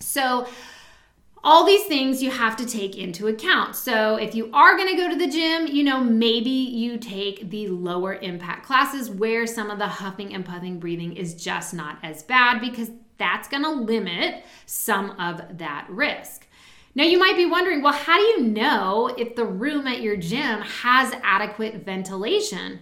So, 0.00 0.48
all 1.44 1.66
these 1.66 1.84
things 1.84 2.22
you 2.22 2.30
have 2.30 2.56
to 2.56 2.66
take 2.66 2.96
into 2.96 3.26
account. 3.26 3.74
So, 3.74 4.16
if 4.16 4.34
you 4.34 4.50
are 4.52 4.76
going 4.76 4.88
to 4.88 4.96
go 4.96 5.08
to 5.08 5.16
the 5.16 5.26
gym, 5.26 5.66
you 5.66 5.82
know, 5.82 6.02
maybe 6.02 6.50
you 6.50 6.98
take 6.98 7.50
the 7.50 7.68
lower 7.68 8.14
impact 8.14 8.64
classes 8.64 9.10
where 9.10 9.46
some 9.46 9.70
of 9.70 9.78
the 9.78 9.88
huffing 9.88 10.34
and 10.34 10.44
puffing 10.44 10.78
breathing 10.78 11.16
is 11.16 11.34
just 11.34 11.74
not 11.74 11.98
as 12.02 12.22
bad 12.22 12.60
because 12.60 12.90
that's 13.18 13.48
going 13.48 13.64
to 13.64 13.70
limit 13.70 14.44
some 14.66 15.10
of 15.20 15.58
that 15.58 15.86
risk. 15.88 16.46
Now, 16.94 17.04
you 17.04 17.18
might 17.18 17.36
be 17.36 17.46
wondering, 17.46 17.82
well, 17.82 17.92
how 17.92 18.18
do 18.18 18.22
you 18.22 18.42
know 18.42 19.12
if 19.18 19.34
the 19.34 19.46
room 19.46 19.86
at 19.86 20.02
your 20.02 20.16
gym 20.16 20.60
has 20.60 21.14
adequate 21.22 21.84
ventilation? 21.84 22.80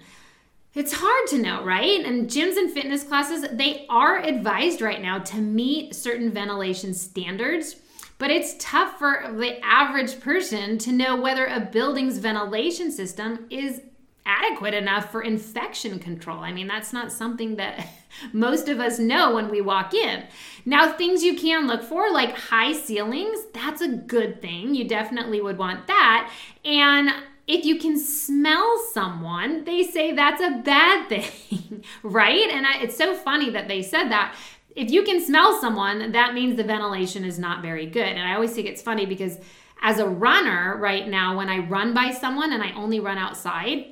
It's 0.74 0.92
hard 0.92 1.28
to 1.28 1.38
know, 1.38 1.64
right? 1.64 2.04
And 2.04 2.28
gyms 2.28 2.56
and 2.56 2.70
fitness 2.70 3.04
classes, 3.04 3.46
they 3.52 3.86
are 3.88 4.18
advised 4.18 4.80
right 4.80 5.00
now 5.00 5.18
to 5.18 5.36
meet 5.36 5.94
certain 5.94 6.30
ventilation 6.30 6.92
standards 6.92 7.76
but 8.20 8.30
it's 8.30 8.54
tough 8.58 8.98
for 8.98 9.34
the 9.34 9.58
average 9.64 10.20
person 10.20 10.76
to 10.76 10.92
know 10.92 11.16
whether 11.16 11.46
a 11.46 11.58
building's 11.58 12.18
ventilation 12.18 12.92
system 12.92 13.46
is 13.48 13.80
adequate 14.26 14.74
enough 14.74 15.10
for 15.10 15.22
infection 15.22 15.98
control. 15.98 16.40
I 16.40 16.52
mean, 16.52 16.66
that's 16.66 16.92
not 16.92 17.10
something 17.10 17.56
that 17.56 17.88
most 18.34 18.68
of 18.68 18.78
us 18.78 18.98
know 18.98 19.34
when 19.34 19.48
we 19.48 19.62
walk 19.62 19.94
in. 19.94 20.24
Now, 20.66 20.92
things 20.92 21.22
you 21.24 21.34
can 21.34 21.66
look 21.66 21.82
for, 21.82 22.12
like 22.12 22.36
high 22.36 22.74
ceilings, 22.74 23.38
that's 23.54 23.80
a 23.80 23.88
good 23.88 24.42
thing. 24.42 24.74
You 24.74 24.86
definitely 24.86 25.40
would 25.40 25.56
want 25.56 25.86
that. 25.86 26.30
And 26.62 27.10
if 27.46 27.64
you 27.64 27.78
can 27.78 27.98
smell 27.98 28.78
someone, 28.92 29.64
they 29.64 29.82
say 29.82 30.12
that's 30.12 30.42
a 30.42 30.60
bad 30.62 31.08
thing, 31.48 31.84
right? 32.02 32.50
And 32.50 32.66
I, 32.66 32.82
it's 32.82 32.98
so 32.98 33.14
funny 33.14 33.48
that 33.48 33.66
they 33.66 33.80
said 33.80 34.10
that 34.10 34.36
if 34.76 34.90
you 34.90 35.02
can 35.02 35.24
smell 35.24 35.60
someone, 35.60 36.12
that 36.12 36.34
means 36.34 36.56
the 36.56 36.64
ventilation 36.64 37.24
is 37.24 37.38
not 37.38 37.62
very 37.62 37.86
good. 37.86 38.06
And 38.06 38.20
I 38.20 38.34
always 38.34 38.52
think 38.52 38.66
it's 38.66 38.82
funny 38.82 39.06
because 39.06 39.38
as 39.82 39.98
a 39.98 40.08
runner 40.08 40.76
right 40.78 41.08
now, 41.08 41.36
when 41.36 41.48
I 41.48 41.58
run 41.58 41.94
by 41.94 42.10
someone 42.10 42.52
and 42.52 42.62
I 42.62 42.72
only 42.72 43.00
run 43.00 43.18
outside, 43.18 43.86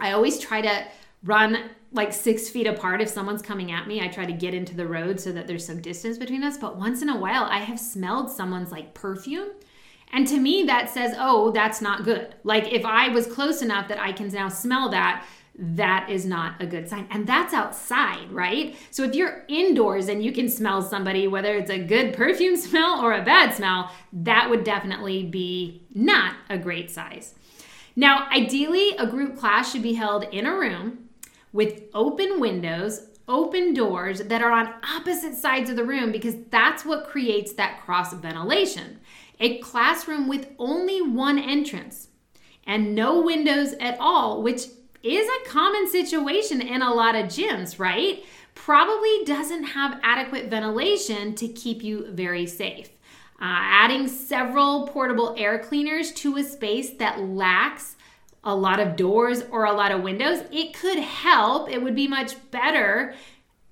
I 0.00 0.12
always 0.12 0.38
try 0.38 0.60
to 0.60 0.86
run 1.22 1.70
like 1.92 2.12
six 2.12 2.50
feet 2.50 2.66
apart 2.66 3.00
if 3.00 3.08
someone's 3.08 3.40
coming 3.40 3.70
at 3.70 3.86
me. 3.86 4.00
I 4.00 4.08
try 4.08 4.26
to 4.26 4.32
get 4.32 4.52
into 4.52 4.74
the 4.74 4.86
road 4.86 5.20
so 5.20 5.30
that 5.32 5.46
there's 5.46 5.64
some 5.64 5.80
distance 5.80 6.18
between 6.18 6.42
us. 6.42 6.58
But 6.58 6.76
once 6.76 7.02
in 7.02 7.08
a 7.08 7.18
while, 7.18 7.44
I 7.44 7.58
have 7.58 7.78
smelled 7.78 8.30
someone's 8.30 8.72
like 8.72 8.94
perfume. 8.94 9.50
And 10.12 10.26
to 10.26 10.38
me, 10.38 10.64
that 10.64 10.90
says, 10.90 11.14
oh, 11.16 11.50
that's 11.52 11.80
not 11.80 12.04
good. 12.04 12.34
Like 12.42 12.72
if 12.72 12.84
I 12.84 13.08
was 13.08 13.26
close 13.26 13.62
enough 13.62 13.88
that 13.88 14.00
I 14.00 14.12
can 14.12 14.28
now 14.28 14.48
smell 14.48 14.88
that, 14.90 15.24
that 15.56 16.10
is 16.10 16.26
not 16.26 16.60
a 16.60 16.66
good 16.66 16.88
sign. 16.88 17.06
And 17.10 17.26
that's 17.26 17.54
outside, 17.54 18.30
right? 18.30 18.76
So 18.90 19.04
if 19.04 19.14
you're 19.14 19.44
indoors 19.48 20.08
and 20.08 20.22
you 20.22 20.32
can 20.32 20.48
smell 20.48 20.82
somebody, 20.82 21.28
whether 21.28 21.54
it's 21.56 21.70
a 21.70 21.78
good 21.78 22.14
perfume 22.14 22.56
smell 22.58 23.00
or 23.00 23.12
a 23.12 23.24
bad 23.24 23.54
smell, 23.54 23.90
that 24.12 24.50
would 24.50 24.64
definitely 24.64 25.22
be 25.22 25.86
not 25.94 26.34
a 26.50 26.58
great 26.58 26.90
size. 26.90 27.34
Now, 27.96 28.28
ideally, 28.30 28.96
a 28.96 29.06
group 29.06 29.36
class 29.38 29.70
should 29.70 29.82
be 29.82 29.94
held 29.94 30.24
in 30.24 30.46
a 30.46 30.56
room 30.56 31.08
with 31.52 31.82
open 31.94 32.40
windows, 32.40 33.08
open 33.28 33.72
doors 33.72 34.18
that 34.24 34.42
are 34.42 34.50
on 34.50 34.74
opposite 34.82 35.34
sides 35.34 35.70
of 35.70 35.76
the 35.76 35.84
room 35.84 36.10
because 36.10 36.34
that's 36.50 36.84
what 36.84 37.06
creates 37.06 37.52
that 37.54 37.80
cross 37.80 38.12
ventilation. 38.12 38.98
A 39.38 39.58
classroom 39.58 40.28
with 40.28 40.48
only 40.58 41.00
one 41.00 41.38
entrance 41.38 42.08
and 42.66 42.94
no 42.94 43.20
windows 43.20 43.74
at 43.74 43.96
all, 44.00 44.42
which 44.42 44.66
is 45.04 45.28
a 45.28 45.48
common 45.48 45.88
situation 45.88 46.60
in 46.60 46.82
a 46.82 46.92
lot 46.92 47.14
of 47.14 47.26
gyms, 47.26 47.78
right? 47.78 48.24
Probably 48.54 49.24
doesn't 49.24 49.64
have 49.64 50.00
adequate 50.02 50.48
ventilation 50.48 51.34
to 51.34 51.48
keep 51.48 51.82
you 51.82 52.10
very 52.10 52.46
safe. 52.46 52.88
Uh, 53.40 53.50
adding 53.50 54.08
several 54.08 54.86
portable 54.86 55.34
air 55.36 55.58
cleaners 55.58 56.12
to 56.12 56.36
a 56.36 56.44
space 56.44 56.90
that 56.90 57.20
lacks 57.20 57.96
a 58.44 58.54
lot 58.54 58.78
of 58.78 58.96
doors 58.96 59.42
or 59.50 59.64
a 59.64 59.72
lot 59.72 59.90
of 59.90 60.02
windows, 60.02 60.42
it 60.52 60.72
could 60.74 60.98
help. 60.98 61.70
It 61.70 61.82
would 61.82 61.94
be 61.94 62.06
much 62.06 62.34
better 62.50 63.14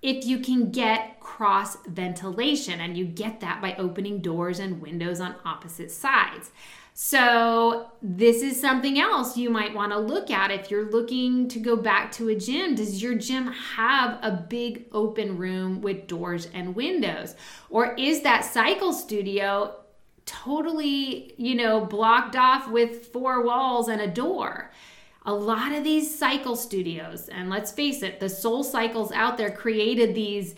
if 0.02 0.26
you 0.26 0.40
can 0.40 0.70
get 0.72 1.20
cross 1.20 1.76
ventilation, 1.86 2.80
and 2.80 2.98
you 2.98 3.04
get 3.04 3.40
that 3.40 3.62
by 3.62 3.74
opening 3.76 4.18
doors 4.18 4.58
and 4.58 4.82
windows 4.82 5.20
on 5.20 5.36
opposite 5.44 5.92
sides. 5.92 6.50
So, 6.94 7.90
this 8.02 8.42
is 8.42 8.60
something 8.60 9.00
else 9.00 9.36
you 9.36 9.48
might 9.48 9.74
want 9.74 9.92
to 9.92 9.98
look 9.98 10.30
at 10.30 10.50
if 10.50 10.70
you're 10.70 10.90
looking 10.90 11.48
to 11.48 11.58
go 11.58 11.74
back 11.74 12.12
to 12.12 12.28
a 12.28 12.34
gym. 12.34 12.74
Does 12.74 13.02
your 13.02 13.14
gym 13.14 13.46
have 13.46 14.18
a 14.22 14.30
big 14.30 14.86
open 14.92 15.38
room 15.38 15.80
with 15.80 16.06
doors 16.06 16.48
and 16.52 16.76
windows? 16.76 17.34
Or 17.70 17.94
is 17.94 18.22
that 18.22 18.44
cycle 18.44 18.92
studio 18.92 19.76
totally, 20.26 21.32
you 21.38 21.54
know, 21.54 21.82
blocked 21.84 22.36
off 22.36 22.68
with 22.70 23.06
four 23.06 23.42
walls 23.42 23.88
and 23.88 24.02
a 24.02 24.06
door? 24.06 24.70
A 25.24 25.32
lot 25.32 25.72
of 25.72 25.84
these 25.84 26.18
cycle 26.18 26.56
studios, 26.56 27.28
and 27.28 27.48
let's 27.48 27.72
face 27.72 28.02
it, 28.02 28.20
the 28.20 28.26
SoulCycles 28.26 29.12
out 29.12 29.38
there 29.38 29.52
created 29.52 30.14
these 30.14 30.56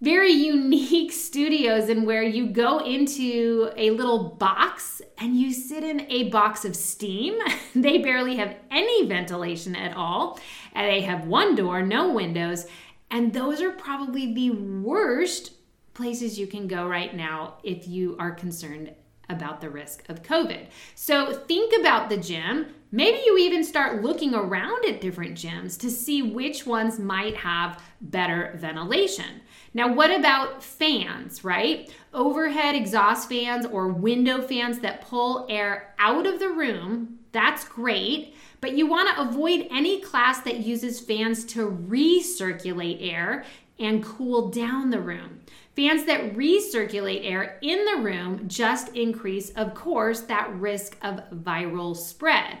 very 0.00 0.32
unique 0.32 1.12
studios 1.26 1.88
and 1.88 2.06
where 2.06 2.22
you 2.22 2.48
go 2.48 2.78
into 2.78 3.70
a 3.76 3.90
little 3.90 4.30
box 4.38 5.00
and 5.18 5.36
you 5.36 5.52
sit 5.52 5.82
in 5.82 6.06
a 6.10 6.28
box 6.30 6.64
of 6.64 6.76
steam. 6.76 7.38
they 7.74 7.98
barely 7.98 8.36
have 8.36 8.56
any 8.70 9.06
ventilation 9.06 9.74
at 9.74 9.96
all. 9.96 10.38
And 10.74 10.86
they 10.86 11.00
have 11.02 11.26
one 11.26 11.54
door, 11.54 11.82
no 11.82 12.12
windows. 12.12 12.66
And 13.10 13.32
those 13.32 13.62
are 13.62 13.70
probably 13.70 14.34
the 14.34 14.50
worst 14.50 15.52
places 15.94 16.38
you 16.38 16.46
can 16.46 16.68
go 16.68 16.86
right 16.86 17.14
now 17.14 17.54
if 17.62 17.88
you 17.88 18.16
are 18.18 18.32
concerned 18.32 18.92
about 19.28 19.60
the 19.60 19.70
risk 19.70 20.08
of 20.08 20.22
COVID. 20.22 20.66
So 20.94 21.32
think 21.32 21.72
about 21.80 22.08
the 22.08 22.16
gym. 22.16 22.66
Maybe 22.92 23.18
you 23.24 23.38
even 23.38 23.64
start 23.64 24.02
looking 24.02 24.34
around 24.34 24.84
at 24.84 25.00
different 25.00 25.34
gyms 25.36 25.78
to 25.80 25.90
see 25.90 26.22
which 26.22 26.66
ones 26.66 26.98
might 26.98 27.36
have 27.36 27.82
better 28.00 28.56
ventilation. 28.56 29.40
Now, 29.74 29.92
what 29.92 30.10
about 30.10 30.62
fans, 30.62 31.44
right? 31.44 31.92
Overhead 32.14 32.74
exhaust 32.74 33.28
fans 33.28 33.66
or 33.66 33.88
window 33.88 34.40
fans 34.40 34.78
that 34.80 35.02
pull 35.02 35.46
air 35.48 35.94
out 35.98 36.26
of 36.26 36.38
the 36.38 36.48
room, 36.48 37.18
that's 37.32 37.68
great, 37.68 38.34
but 38.60 38.74
you 38.74 38.86
want 38.86 39.14
to 39.14 39.22
avoid 39.22 39.68
any 39.70 40.00
class 40.00 40.40
that 40.40 40.60
uses 40.60 41.00
fans 41.00 41.44
to 41.46 41.70
recirculate 41.70 42.98
air 43.00 43.44
and 43.78 44.02
cool 44.02 44.48
down 44.48 44.90
the 44.90 45.00
room. 45.00 45.40
Fans 45.74 46.06
that 46.06 46.34
recirculate 46.34 47.30
air 47.30 47.58
in 47.60 47.84
the 47.84 48.00
room 48.02 48.48
just 48.48 48.88
increase, 48.96 49.50
of 49.50 49.74
course, 49.74 50.22
that 50.22 50.54
risk 50.54 50.96
of 51.02 51.20
viral 51.30 51.94
spread. 51.94 52.58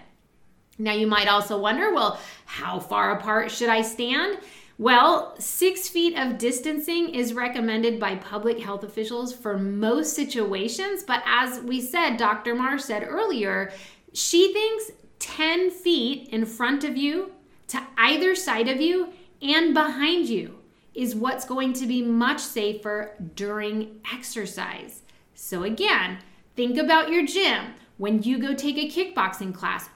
Now, 0.78 0.92
you 0.92 1.06
might 1.06 1.26
also 1.28 1.58
wonder 1.58 1.94
well, 1.94 2.20
how 2.44 2.78
far 2.78 3.16
apart 3.16 3.50
should 3.50 3.70
I 3.70 3.80
stand? 3.80 4.38
Well, 4.78 5.34
six 5.38 5.88
feet 5.88 6.18
of 6.18 6.36
distancing 6.36 7.14
is 7.14 7.32
recommended 7.32 7.98
by 7.98 8.16
public 8.16 8.60
health 8.60 8.84
officials 8.84 9.32
for 9.32 9.56
most 9.56 10.14
situations. 10.14 11.02
But 11.02 11.22
as 11.24 11.60
we 11.60 11.80
said, 11.80 12.18
Dr. 12.18 12.54
Marr 12.54 12.78
said 12.78 13.02
earlier, 13.08 13.72
she 14.12 14.52
thinks 14.52 14.92
10 15.18 15.70
feet 15.70 16.28
in 16.28 16.44
front 16.44 16.84
of 16.84 16.96
you, 16.96 17.32
to 17.68 17.82
either 17.96 18.34
side 18.34 18.68
of 18.68 18.80
you, 18.80 19.12
and 19.40 19.72
behind 19.72 20.28
you 20.28 20.58
is 20.94 21.14
what's 21.14 21.44
going 21.44 21.72
to 21.74 21.86
be 21.86 22.02
much 22.02 22.40
safer 22.40 23.14
during 23.34 24.00
exercise. 24.12 25.02
So, 25.34 25.62
again, 25.62 26.18
think 26.54 26.78
about 26.78 27.10
your 27.10 27.26
gym. 27.26 27.74
When 27.96 28.22
you 28.22 28.38
go 28.38 28.54
take 28.54 28.76
a 28.76 28.90
kickboxing 28.90 29.54
class, 29.54 29.88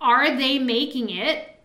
are 0.00 0.36
they 0.36 0.58
making 0.58 1.10
it 1.10 1.57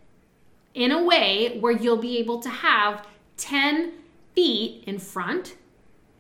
in 0.74 0.92
a 0.92 1.04
way 1.04 1.58
where 1.60 1.72
you'll 1.72 1.98
be 1.98 2.18
able 2.18 2.40
to 2.40 2.50
have 2.50 3.06
10 3.38 3.94
feet 4.36 4.84
in 4.86 5.00
front, 5.00 5.56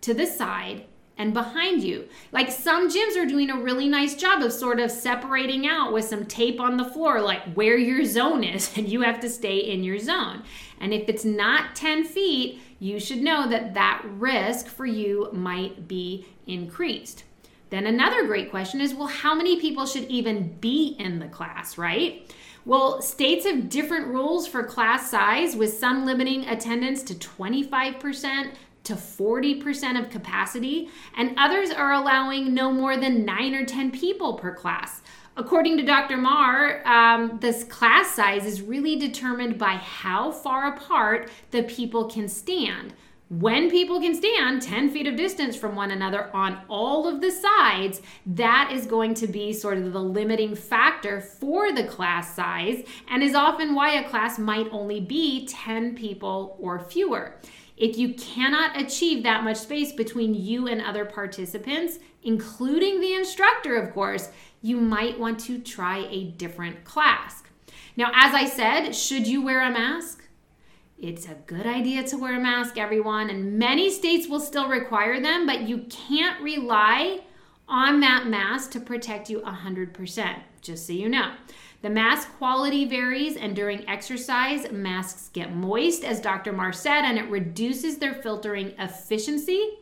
to 0.01 0.13
the 0.13 0.25
side, 0.25 0.85
and 1.17 1.33
behind 1.33 1.83
you. 1.83 2.07
Like 2.31 2.51
some 2.51 2.89
gyms 2.89 3.15
are 3.17 3.25
doing 3.25 3.49
a 3.49 3.61
really 3.61 3.87
nice 3.87 4.15
job 4.15 4.41
of 4.41 4.51
sort 4.51 4.79
of 4.79 4.91
separating 4.91 5.67
out 5.67 5.93
with 5.93 6.05
some 6.05 6.25
tape 6.25 6.59
on 6.59 6.77
the 6.77 6.85
floor, 6.85 7.21
like 7.21 7.53
where 7.53 7.77
your 7.77 8.03
zone 8.03 8.43
is, 8.43 8.71
and 8.77 8.89
you 8.89 9.01
have 9.01 9.19
to 9.21 9.29
stay 9.29 9.59
in 9.59 9.83
your 9.83 9.99
zone. 9.99 10.43
And 10.79 10.93
if 10.93 11.07
it's 11.07 11.25
not 11.25 11.75
10 11.75 12.03
feet, 12.03 12.59
you 12.79 12.99
should 12.99 13.21
know 13.21 13.47
that 13.49 13.73
that 13.75 14.01
risk 14.05 14.67
for 14.67 14.85
you 14.85 15.29
might 15.31 15.87
be 15.87 16.25
increased. 16.47 17.23
Then 17.69 17.87
another 17.87 18.27
great 18.27 18.51
question 18.51 18.81
is 18.81 18.93
well, 18.93 19.07
how 19.07 19.33
many 19.33 19.59
people 19.59 19.85
should 19.85 20.03
even 20.05 20.53
be 20.59 20.95
in 20.99 21.19
the 21.19 21.27
class, 21.27 21.77
right? 21.77 22.31
Well, 22.65 23.01
states 23.01 23.45
have 23.45 23.67
different 23.67 24.07
rules 24.07 24.47
for 24.47 24.63
class 24.63 25.11
size, 25.11 25.55
with 25.55 25.77
some 25.77 26.05
limiting 26.05 26.45
attendance 26.45 27.03
to 27.03 27.13
25%, 27.13 28.53
to 28.85 28.93
40% 28.93 29.99
of 29.99 30.09
capacity, 30.09 30.89
and 31.17 31.33
others 31.37 31.71
are 31.71 31.91
allowing 31.91 32.53
no 32.53 32.71
more 32.71 32.95
than 32.97 33.25
9 33.25 33.55
or 33.55 33.65
10 33.65 33.91
people 33.91 34.35
per 34.35 34.53
class. 34.53 35.01
According 35.35 35.77
to 35.77 35.83
Dr. 35.83 36.15
Marr, 36.15 36.85
um, 36.87 37.39
this 37.39 37.63
class 37.63 38.13
size 38.13 38.45
is 38.45 38.61
really 38.61 38.95
determined 38.97 39.57
by 39.57 39.75
how 39.75 40.31
far 40.31 40.73
apart 40.73 41.29
the 41.51 41.63
people 41.63 42.05
can 42.05 42.29
stand. 42.29 42.93
When 43.39 43.71
people 43.71 43.99
can 43.99 44.13
stand 44.13 44.61
10 44.61 44.91
feet 44.91 45.07
of 45.07 45.15
distance 45.15 45.55
from 45.55 45.75
one 45.75 45.89
another 45.89 46.29
on 46.35 46.61
all 46.69 47.07
of 47.07 47.19
the 47.19 47.31
sides, 47.31 47.99
that 48.27 48.69
is 48.71 48.85
going 48.85 49.15
to 49.15 49.27
be 49.27 49.53
sort 49.53 49.79
of 49.79 49.91
the 49.91 49.99
limiting 49.99 50.53
factor 50.55 51.19
for 51.19 51.71
the 51.71 51.85
class 51.85 52.35
size 52.35 52.83
and 53.09 53.23
is 53.23 53.33
often 53.33 53.73
why 53.73 53.93
a 53.93 54.07
class 54.07 54.37
might 54.37 54.67
only 54.71 54.99
be 54.99 55.47
10 55.47 55.95
people 55.95 56.55
or 56.59 56.79
fewer. 56.79 57.33
If 57.75 57.97
you 57.97 58.13
cannot 58.13 58.79
achieve 58.79 59.23
that 59.23 59.43
much 59.43 59.57
space 59.57 59.91
between 59.93 60.35
you 60.35 60.67
and 60.67 60.79
other 60.79 61.03
participants, 61.03 61.97
including 62.21 63.01
the 63.01 63.15
instructor, 63.15 63.77
of 63.77 63.95
course, 63.95 64.29
you 64.61 64.77
might 64.77 65.19
want 65.19 65.39
to 65.39 65.57
try 65.57 66.07
a 66.11 66.25
different 66.25 66.83
class. 66.83 67.41
Now, 67.97 68.11
as 68.13 68.35
I 68.35 68.45
said, 68.45 68.91
should 68.91 69.25
you 69.25 69.43
wear 69.43 69.61
a 69.61 69.71
mask? 69.71 70.22
It's 70.97 71.27
a 71.27 71.35
good 71.47 71.65
idea 71.65 72.03
to 72.03 72.17
wear 72.17 72.37
a 72.37 72.39
mask, 72.39 72.77
everyone, 72.77 73.29
and 73.29 73.57
many 73.57 73.89
states 73.89 74.27
will 74.27 74.39
still 74.39 74.69
require 74.69 75.19
them, 75.19 75.45
but 75.45 75.67
you 75.67 75.79
can't 75.89 76.41
rely 76.41 77.21
on 77.67 77.99
that 78.01 78.27
mask 78.27 78.71
to 78.71 78.79
protect 78.79 79.29
you 79.29 79.41
100%, 79.41 80.39
just 80.61 80.87
so 80.87 80.93
you 80.93 81.09
know. 81.09 81.33
The 81.81 81.89
mask 81.89 82.31
quality 82.37 82.85
varies, 82.85 83.35
and 83.35 83.55
during 83.55 83.87
exercise, 83.89 84.71
masks 84.71 85.29
get 85.33 85.53
moist, 85.53 86.05
as 86.05 86.21
Dr. 86.21 86.53
Marr 86.53 86.71
said, 86.71 87.01
and 87.03 87.17
it 87.17 87.29
reduces 87.29 87.97
their 87.97 88.13
filtering 88.13 88.73
efficiency. 88.79 89.79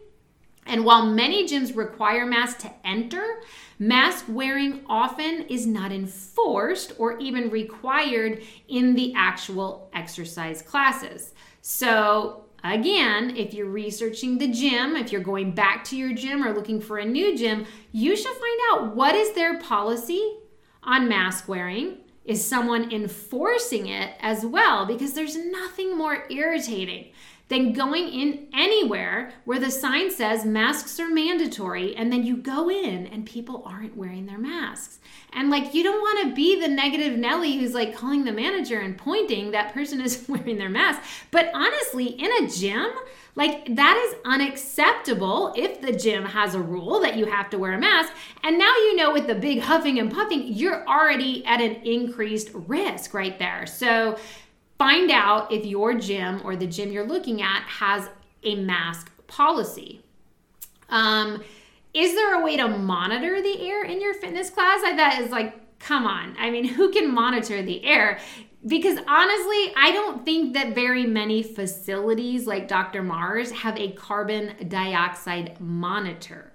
And 0.66 0.86
while 0.86 1.06
many 1.06 1.48
gyms 1.48 1.76
require 1.76 2.26
masks 2.26 2.64
to 2.64 2.72
enter, 2.86 3.42
mask 3.80 4.26
wearing 4.28 4.82
often 4.88 5.42
is 5.50 5.66
not 5.66 5.92
enforced 5.92 6.94
or 6.98 7.18
even 7.20 7.50
required 7.50 8.44
in 8.68 8.94
the 8.94 9.14
actual 9.16 9.90
exercise 9.94 10.62
classes. 10.62 11.34
So, 11.62 12.46
again, 12.64 13.36
if 13.36 13.54
you're 13.54 13.70
researching 13.70 14.38
the 14.38 14.48
gym, 14.48 14.96
if 14.96 15.12
you're 15.12 15.22
going 15.22 15.54
back 15.54 15.84
to 15.86 15.98
your 15.98 16.14
gym 16.14 16.44
or 16.44 16.54
looking 16.54 16.80
for 16.80 17.00
a 17.00 17.06
new 17.06 17.36
gym, 17.36 17.66
you 17.92 18.16
should 18.16 18.36
find 18.36 18.60
out 18.72 18.96
what 18.96 19.16
is 19.16 19.34
their 19.34 19.60
policy 19.60 20.38
on 20.84 21.08
mask 21.10 21.48
wearing? 21.48 21.98
Is 22.24 22.46
someone 22.46 22.92
enforcing 22.92 23.88
it 23.88 24.14
as 24.20 24.46
well? 24.46 24.86
Because 24.86 25.14
there's 25.14 25.36
nothing 25.36 25.98
more 25.98 26.28
irritating 26.30 27.12
than 27.52 27.74
going 27.74 28.08
in 28.08 28.48
anywhere 28.54 29.34
where 29.44 29.60
the 29.60 29.70
sign 29.70 30.10
says 30.10 30.46
masks 30.46 30.98
are 31.02 31.10
mandatory 31.10 31.94
and 31.98 32.10
then 32.10 32.24
you 32.24 32.38
go 32.38 32.70
in 32.70 33.06
and 33.08 33.26
people 33.26 33.62
aren't 33.66 33.98
wearing 33.98 34.26
their 34.26 34.38
masks. 34.38 35.00
And 35.34 35.50
like 35.50 35.74
you 35.74 35.84
don't 35.84 36.00
want 36.00 36.30
to 36.30 36.34
be 36.34 36.62
the 36.62 36.70
negative 36.70 37.20
Nelly 37.20 37.58
who's 37.58 37.74
like 37.74 37.94
calling 37.94 38.24
the 38.24 38.32
manager 38.32 38.80
and 38.80 38.98
pointing 38.98 39.52
that 39.52 39.74
person 39.74 40.00
is 40.00 40.26
wearing 40.30 40.58
their 40.58 40.70
mask. 40.70 41.02
But 41.30 41.52
honestly, 41.54 42.06
in 42.06 42.32
a 42.42 42.48
gym, 42.48 42.88
like, 43.34 43.76
that 43.76 43.98
is 43.98 44.16
unacceptable 44.26 45.54
if 45.56 45.80
the 45.80 45.94
gym 45.94 46.26
has 46.26 46.54
a 46.54 46.60
rule 46.60 47.00
that 47.00 47.16
you 47.16 47.26
have 47.26 47.50
to 47.52 47.58
wear 47.58 47.74
a 47.74 47.80
mask. 47.80 48.12
And 48.44 48.60
now 48.60 48.74
you 48.76 48.98
know 48.98 49.14
with 49.14 49.28
the 49.28 49.36
big 49.36 49.62
huffing 49.62 50.00
and 50.00 50.12
puffing, 50.12 50.48
you're 50.48 50.86
already 50.86 51.46
at 51.46 51.62
an 51.62 51.76
increased 51.84 52.50
risk 52.54 53.14
right 53.14 53.40
there. 53.40 53.66
So, 53.66 54.18
find 54.82 55.12
out 55.12 55.52
if 55.52 55.64
your 55.64 55.94
gym 55.94 56.42
or 56.44 56.56
the 56.56 56.66
gym 56.66 56.92
you're 56.92 57.06
looking 57.06 57.40
at 57.40 57.62
has 57.68 58.10
a 58.42 58.56
mask 58.56 59.12
policy. 59.28 60.02
Um, 60.90 61.44
is 61.94 62.16
there 62.16 62.42
a 62.42 62.44
way 62.44 62.58
to 62.58 62.68
monitor 62.68 63.44
the 63.44 63.62
air 63.62 63.84
in 63.84 64.02
your 64.02 64.16
fitness 64.16 64.50
class? 64.50 64.82
I 64.84 64.98
thought 64.98 65.22
is 65.22 65.30
like, 65.30 65.78
come 65.78 66.08
on. 66.08 66.36
I 66.40 66.50
mean, 66.50 66.64
who 66.74 66.92
can 66.92 67.14
monitor 67.14 67.62
the 67.62 67.86
air? 67.86 68.18
because 68.66 69.00
honestly, 69.08 69.74
I 69.76 69.92
don't 69.92 70.24
think 70.24 70.54
that 70.54 70.76
very 70.76 71.06
many 71.06 71.42
facilities 71.42 72.46
like 72.46 72.68
Dr. 72.68 73.02
Marr's 73.02 73.52
have 73.52 73.78
a 73.78 73.92
carbon 73.92 74.68
dioxide 74.68 75.60
monitor. 75.60 76.51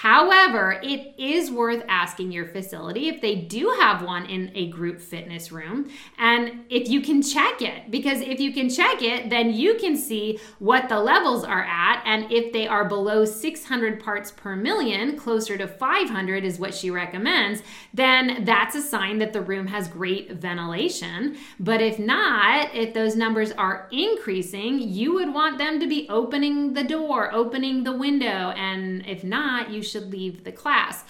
However, 0.00 0.78
it 0.82 1.14
is 1.16 1.50
worth 1.50 1.82
asking 1.88 2.30
your 2.30 2.44
facility 2.44 3.08
if 3.08 3.22
they 3.22 3.34
do 3.34 3.74
have 3.80 4.02
one 4.02 4.26
in 4.26 4.52
a 4.54 4.68
group 4.68 5.00
fitness 5.00 5.50
room 5.50 5.88
and 6.18 6.66
if 6.68 6.86
you 6.86 7.00
can 7.00 7.22
check 7.22 7.62
it. 7.62 7.90
Because 7.90 8.20
if 8.20 8.38
you 8.38 8.52
can 8.52 8.68
check 8.68 9.00
it, 9.00 9.30
then 9.30 9.54
you 9.54 9.76
can 9.76 9.96
see 9.96 10.38
what 10.58 10.90
the 10.90 11.00
levels 11.00 11.44
are 11.44 11.64
at. 11.64 12.02
And 12.04 12.30
if 12.30 12.52
they 12.52 12.68
are 12.68 12.84
below 12.84 13.24
600 13.24 13.98
parts 13.98 14.32
per 14.32 14.54
million, 14.54 15.16
closer 15.16 15.56
to 15.56 15.66
500 15.66 16.44
is 16.44 16.58
what 16.58 16.74
she 16.74 16.90
recommends, 16.90 17.62
then 17.94 18.44
that's 18.44 18.74
a 18.74 18.82
sign 18.82 19.18
that 19.20 19.32
the 19.32 19.40
room 19.40 19.66
has 19.68 19.88
great 19.88 20.30
ventilation. 20.30 21.38
But 21.58 21.80
if 21.80 21.98
not, 21.98 22.74
if 22.74 22.92
those 22.92 23.16
numbers 23.16 23.50
are 23.52 23.88
increasing, 23.90 24.78
you 24.78 25.14
would 25.14 25.32
want 25.32 25.56
them 25.56 25.80
to 25.80 25.86
be 25.86 26.06
opening 26.10 26.74
the 26.74 26.84
door, 26.84 27.32
opening 27.32 27.84
the 27.84 27.96
window. 27.96 28.50
And 28.50 29.06
if 29.06 29.24
not, 29.24 29.70
you 29.70 29.85
should 29.90 30.10
leave 30.10 30.44
the 30.44 30.52
class. 30.52 31.04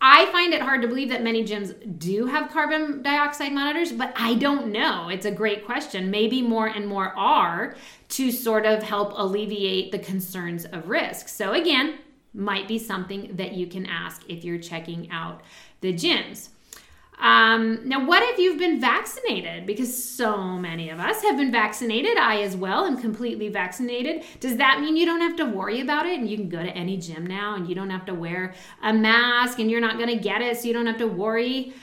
I 0.00 0.26
find 0.26 0.54
it 0.54 0.62
hard 0.62 0.82
to 0.82 0.88
believe 0.88 1.08
that 1.08 1.24
many 1.24 1.44
gyms 1.44 1.98
do 1.98 2.26
have 2.26 2.52
carbon 2.52 3.02
dioxide 3.02 3.52
monitors, 3.52 3.90
but 3.90 4.12
I 4.14 4.34
don't 4.34 4.70
know. 4.70 5.08
It's 5.08 5.26
a 5.26 5.30
great 5.30 5.64
question. 5.66 6.10
Maybe 6.10 6.40
more 6.40 6.68
and 6.68 6.86
more 6.86 7.12
are 7.16 7.74
to 8.10 8.30
sort 8.30 8.64
of 8.64 8.84
help 8.84 9.12
alleviate 9.16 9.90
the 9.90 9.98
concerns 9.98 10.64
of 10.66 10.88
risk. 10.88 11.26
So, 11.28 11.52
again, 11.52 11.98
might 12.32 12.68
be 12.68 12.78
something 12.78 13.34
that 13.36 13.54
you 13.54 13.66
can 13.66 13.86
ask 13.86 14.22
if 14.28 14.44
you're 14.44 14.58
checking 14.58 15.10
out 15.10 15.42
the 15.80 15.92
gyms. 15.92 16.50
Um, 17.20 17.80
now, 17.84 18.06
what 18.06 18.22
if 18.22 18.38
you've 18.38 18.58
been 18.58 18.80
vaccinated? 18.80 19.66
Because 19.66 20.04
so 20.04 20.58
many 20.58 20.90
of 20.90 21.00
us 21.00 21.22
have 21.22 21.36
been 21.36 21.50
vaccinated. 21.50 22.16
I 22.16 22.42
as 22.42 22.56
well 22.56 22.84
am 22.84 22.96
completely 22.96 23.48
vaccinated. 23.48 24.24
Does 24.40 24.56
that 24.56 24.80
mean 24.80 24.96
you 24.96 25.04
don't 25.04 25.20
have 25.20 25.36
to 25.36 25.44
worry 25.44 25.80
about 25.80 26.06
it 26.06 26.18
and 26.18 26.28
you 26.28 26.36
can 26.36 26.48
go 26.48 26.62
to 26.62 26.70
any 26.70 26.96
gym 26.96 27.26
now 27.26 27.56
and 27.56 27.68
you 27.68 27.74
don't 27.74 27.90
have 27.90 28.06
to 28.06 28.14
wear 28.14 28.54
a 28.82 28.92
mask 28.92 29.58
and 29.58 29.70
you're 29.70 29.80
not 29.80 29.96
going 29.98 30.10
to 30.10 30.22
get 30.22 30.40
it 30.42 30.58
so 30.58 30.68
you 30.68 30.72
don't 30.72 30.86
have 30.86 30.98
to 30.98 31.08
worry? 31.08 31.74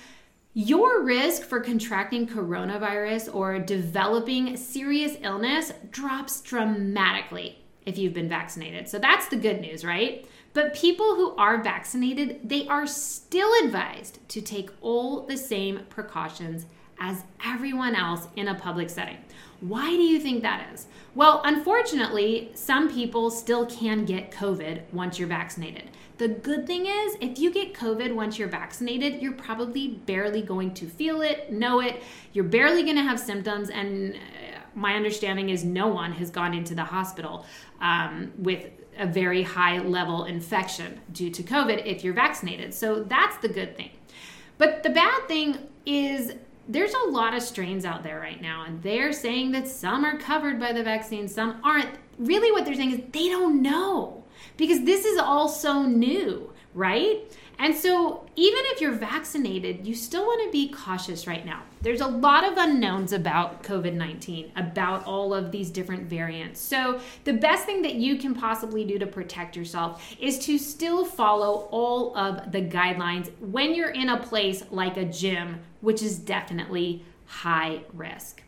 Your 0.53 1.03
risk 1.03 1.43
for 1.43 1.59
contracting 1.59 2.27
coronavirus 2.27 3.33
or 3.35 3.59
developing 3.59 4.55
serious 4.55 5.17
illness 5.21 5.73
drops 5.91 6.39
dramatically 6.39 7.59
if 7.85 7.97
you've 7.97 8.13
been 8.13 8.29
vaccinated. 8.29 8.87
So 8.87 8.97
that's 8.97 9.27
the 9.27 9.35
good 9.35 9.59
news, 9.59 9.83
right? 9.83 10.25
But 10.55 10.73
people 10.73 11.15
who 11.15 11.35
are 11.35 11.61
vaccinated, 11.61 12.39
they 12.47 12.65
are 12.67 12.87
still 12.87 13.51
advised 13.65 14.19
to 14.29 14.41
take 14.41 14.69
all 14.79 15.25
the 15.25 15.35
same 15.35 15.81
precautions 15.89 16.65
as 16.97 17.23
everyone 17.45 17.93
else 17.93 18.29
in 18.37 18.47
a 18.47 18.55
public 18.55 18.89
setting. 18.89 19.17
Why 19.59 19.89
do 19.89 20.01
you 20.01 20.17
think 20.17 20.43
that 20.43 20.65
is? 20.73 20.87
Well, 21.13 21.41
unfortunately, 21.43 22.51
some 22.53 22.89
people 22.89 23.31
still 23.31 23.65
can 23.65 24.05
get 24.05 24.31
COVID 24.31 24.93
once 24.93 25.19
you're 25.19 25.27
vaccinated. 25.27 25.89
The 26.19 26.29
good 26.29 26.65
thing 26.65 26.85
is, 26.85 27.17
if 27.19 27.37
you 27.37 27.51
get 27.51 27.73
COVID 27.73 28.15
once 28.15 28.39
you're 28.39 28.47
vaccinated, 28.47 29.21
you're 29.21 29.33
probably 29.33 29.89
barely 30.05 30.41
going 30.41 30.73
to 30.75 30.87
feel 30.87 31.21
it, 31.21 31.51
know 31.51 31.81
it. 31.81 32.01
You're 32.31 32.45
barely 32.45 32.83
going 32.83 32.95
to 32.95 33.03
have 33.03 33.19
symptoms. 33.19 33.69
And 33.69 34.13
uh, 34.15 34.17
my 34.73 34.93
understanding 34.93 35.49
is 35.49 35.65
no 35.65 35.87
one 35.87 36.13
has 36.13 36.29
gone 36.29 36.53
into 36.53 36.75
the 36.75 36.85
hospital 36.85 37.45
um, 37.81 38.31
with 38.37 38.69
a 38.97 39.05
very 39.05 39.43
high 39.43 39.79
level 39.79 40.25
infection 40.25 40.99
due 41.11 41.29
to 41.31 41.43
COVID 41.43 41.85
if 41.85 42.03
you're 42.03 42.13
vaccinated. 42.13 42.73
So 42.73 43.03
that's 43.03 43.37
the 43.37 43.49
good 43.49 43.75
thing. 43.75 43.91
But 44.57 44.83
the 44.83 44.89
bad 44.89 45.27
thing 45.27 45.57
is 45.85 46.33
there's 46.67 46.93
a 46.93 47.09
lot 47.09 47.33
of 47.33 47.43
strains 47.43 47.85
out 47.85 48.03
there 48.03 48.19
right 48.19 48.41
now, 48.41 48.63
and 48.65 48.81
they're 48.81 49.13
saying 49.13 49.51
that 49.51 49.67
some 49.67 50.03
are 50.03 50.17
covered 50.17 50.59
by 50.59 50.73
the 50.73 50.83
vaccine, 50.83 51.27
some 51.27 51.59
aren't. 51.63 51.89
Really, 52.17 52.51
what 52.51 52.65
they're 52.65 52.75
saying 52.75 52.91
is 52.91 53.01
they 53.11 53.29
don't 53.29 53.61
know 53.61 54.23
because 54.57 54.83
this 54.83 55.05
is 55.05 55.19
all 55.19 55.49
so 55.49 55.83
new, 55.83 56.51
right? 56.73 57.29
And 57.57 57.73
so, 57.73 58.27
even 58.35 58.59
if 58.65 58.81
you're 58.81 58.91
vaccinated, 58.91 59.87
you 59.87 59.95
still 59.95 60.25
want 60.25 60.43
to 60.43 60.51
be 60.51 60.69
cautious 60.69 61.25
right 61.25 61.45
now. 61.45 61.63
There's 61.81 62.01
a 62.01 62.07
lot 62.07 62.43
of 62.43 62.57
unknowns 62.57 63.13
about 63.13 63.63
COVID 63.63 63.93
19, 63.93 64.51
about 64.55 65.05
all 65.05 65.33
of 65.33 65.51
these 65.51 65.69
different 65.69 66.03
variants. 66.09 66.59
So, 66.59 66.99
the 67.23 67.33
best 67.33 67.65
thing 67.65 67.81
that 67.83 67.95
you 67.95 68.17
can 68.17 68.33
possibly 68.33 68.83
do 68.83 68.99
to 68.99 69.07
protect 69.07 69.55
yourself 69.55 70.03
is 70.19 70.37
to 70.39 70.57
still 70.57 71.05
follow 71.05 71.67
all 71.71 72.15
of 72.17 72.51
the 72.51 72.61
guidelines 72.61 73.31
when 73.39 73.73
you're 73.73 73.91
in 73.91 74.09
a 74.09 74.21
place 74.21 74.63
like 74.69 74.97
a 74.97 75.05
gym, 75.05 75.59
which 75.81 76.01
is 76.01 76.19
definitely 76.19 77.05
high 77.25 77.81
risk. 77.93 78.43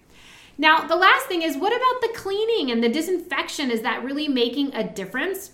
Now, 0.57 0.87
the 0.87 0.95
last 0.95 1.27
thing 1.27 1.43
is 1.43 1.55
what 1.55 1.71
about 1.75 2.01
the 2.01 2.17
cleaning 2.19 2.71
and 2.71 2.83
the 2.83 2.89
disinfection? 2.89 3.71
Is 3.71 3.81
that 3.81 4.03
really 4.03 4.27
making 4.27 4.73
a 4.73 4.83
difference? 4.83 5.51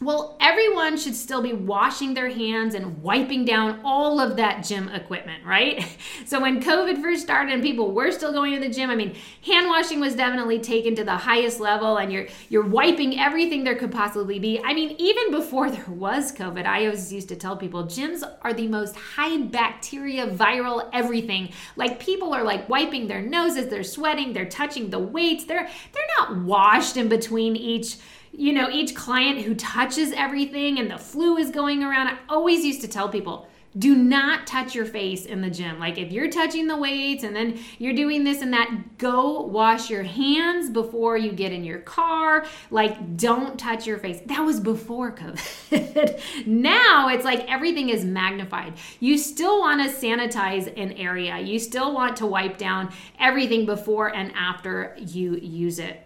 Well, 0.00 0.36
everyone 0.40 0.96
should 0.96 1.16
still 1.16 1.42
be 1.42 1.52
washing 1.52 2.14
their 2.14 2.28
hands 2.28 2.74
and 2.74 3.02
wiping 3.02 3.44
down 3.44 3.80
all 3.82 4.20
of 4.20 4.36
that 4.36 4.62
gym 4.64 4.88
equipment, 4.90 5.44
right? 5.44 5.84
So 6.24 6.40
when 6.40 6.62
COVID 6.62 7.00
first 7.00 7.22
started 7.22 7.54
and 7.54 7.62
people 7.62 7.92
were 7.92 8.10
still 8.10 8.32
going 8.32 8.52
to 8.52 8.60
the 8.60 8.68
gym, 8.68 8.90
I 8.90 8.96
mean, 8.96 9.16
hand 9.46 9.66
washing 9.66 9.98
was 9.98 10.14
definitely 10.14 10.58
taken 10.58 10.94
to 10.96 11.04
the 11.04 11.16
highest 11.16 11.58
level 11.58 11.96
and 11.96 12.12
you're 12.12 12.26
you're 12.50 12.66
wiping 12.66 13.18
everything 13.18 13.64
there 13.64 13.76
could 13.76 13.90
possibly 13.90 14.38
be. 14.38 14.60
I 14.62 14.74
mean, 14.74 14.94
even 14.98 15.30
before 15.30 15.70
there 15.70 15.86
was 15.88 16.32
COVID, 16.32 16.66
I 16.66 16.84
always 16.84 17.10
used 17.12 17.28
to 17.30 17.36
tell 17.36 17.56
people 17.56 17.84
gyms 17.84 18.22
are 18.42 18.52
the 18.52 18.68
most 18.68 18.94
high 18.94 19.38
bacteria, 19.38 20.26
viral 20.26 20.90
everything. 20.92 21.50
Like 21.76 21.98
people 21.98 22.34
are 22.34 22.44
like 22.44 22.68
wiping 22.68 23.06
their 23.08 23.22
noses, 23.22 23.68
they're 23.68 23.82
sweating, 23.82 24.34
they're 24.34 24.50
touching 24.50 24.90
the 24.90 24.98
weights. 24.98 25.44
They're 25.44 25.68
they're 25.92 26.08
not 26.18 26.42
washed 26.42 26.98
in 26.98 27.08
between 27.08 27.56
each 27.56 27.96
you 28.38 28.52
know, 28.52 28.70
each 28.70 28.94
client 28.94 29.40
who 29.40 29.52
touches 29.56 30.12
everything 30.12 30.78
and 30.78 30.88
the 30.88 30.96
flu 30.96 31.36
is 31.36 31.50
going 31.50 31.82
around. 31.82 32.06
I 32.06 32.18
always 32.28 32.64
used 32.64 32.80
to 32.82 32.88
tell 32.88 33.08
people, 33.08 33.48
do 33.76 33.96
not 33.96 34.46
touch 34.46 34.76
your 34.76 34.86
face 34.86 35.26
in 35.26 35.40
the 35.40 35.50
gym. 35.50 35.80
Like 35.80 35.98
if 35.98 36.12
you're 36.12 36.30
touching 36.30 36.68
the 36.68 36.76
weights 36.76 37.24
and 37.24 37.34
then 37.34 37.58
you're 37.78 37.94
doing 37.94 38.22
this 38.22 38.40
and 38.40 38.52
that, 38.52 38.96
go 38.96 39.42
wash 39.42 39.90
your 39.90 40.04
hands 40.04 40.70
before 40.70 41.16
you 41.16 41.32
get 41.32 41.52
in 41.52 41.64
your 41.64 41.80
car. 41.80 42.46
Like 42.70 43.16
don't 43.16 43.58
touch 43.58 43.88
your 43.88 43.98
face. 43.98 44.20
That 44.26 44.44
was 44.44 44.60
before 44.60 45.10
COVID. 45.16 46.46
now 46.46 47.08
it's 47.08 47.24
like 47.24 47.40
everything 47.50 47.88
is 47.88 48.04
magnified. 48.04 48.74
You 49.00 49.18
still 49.18 49.58
want 49.58 49.82
to 49.82 49.94
sanitize 49.94 50.72
an 50.80 50.92
area. 50.92 51.40
You 51.40 51.58
still 51.58 51.92
want 51.92 52.16
to 52.18 52.26
wipe 52.26 52.56
down 52.56 52.92
everything 53.18 53.66
before 53.66 54.14
and 54.14 54.32
after 54.36 54.96
you 54.96 55.34
use 55.36 55.80
it. 55.80 56.04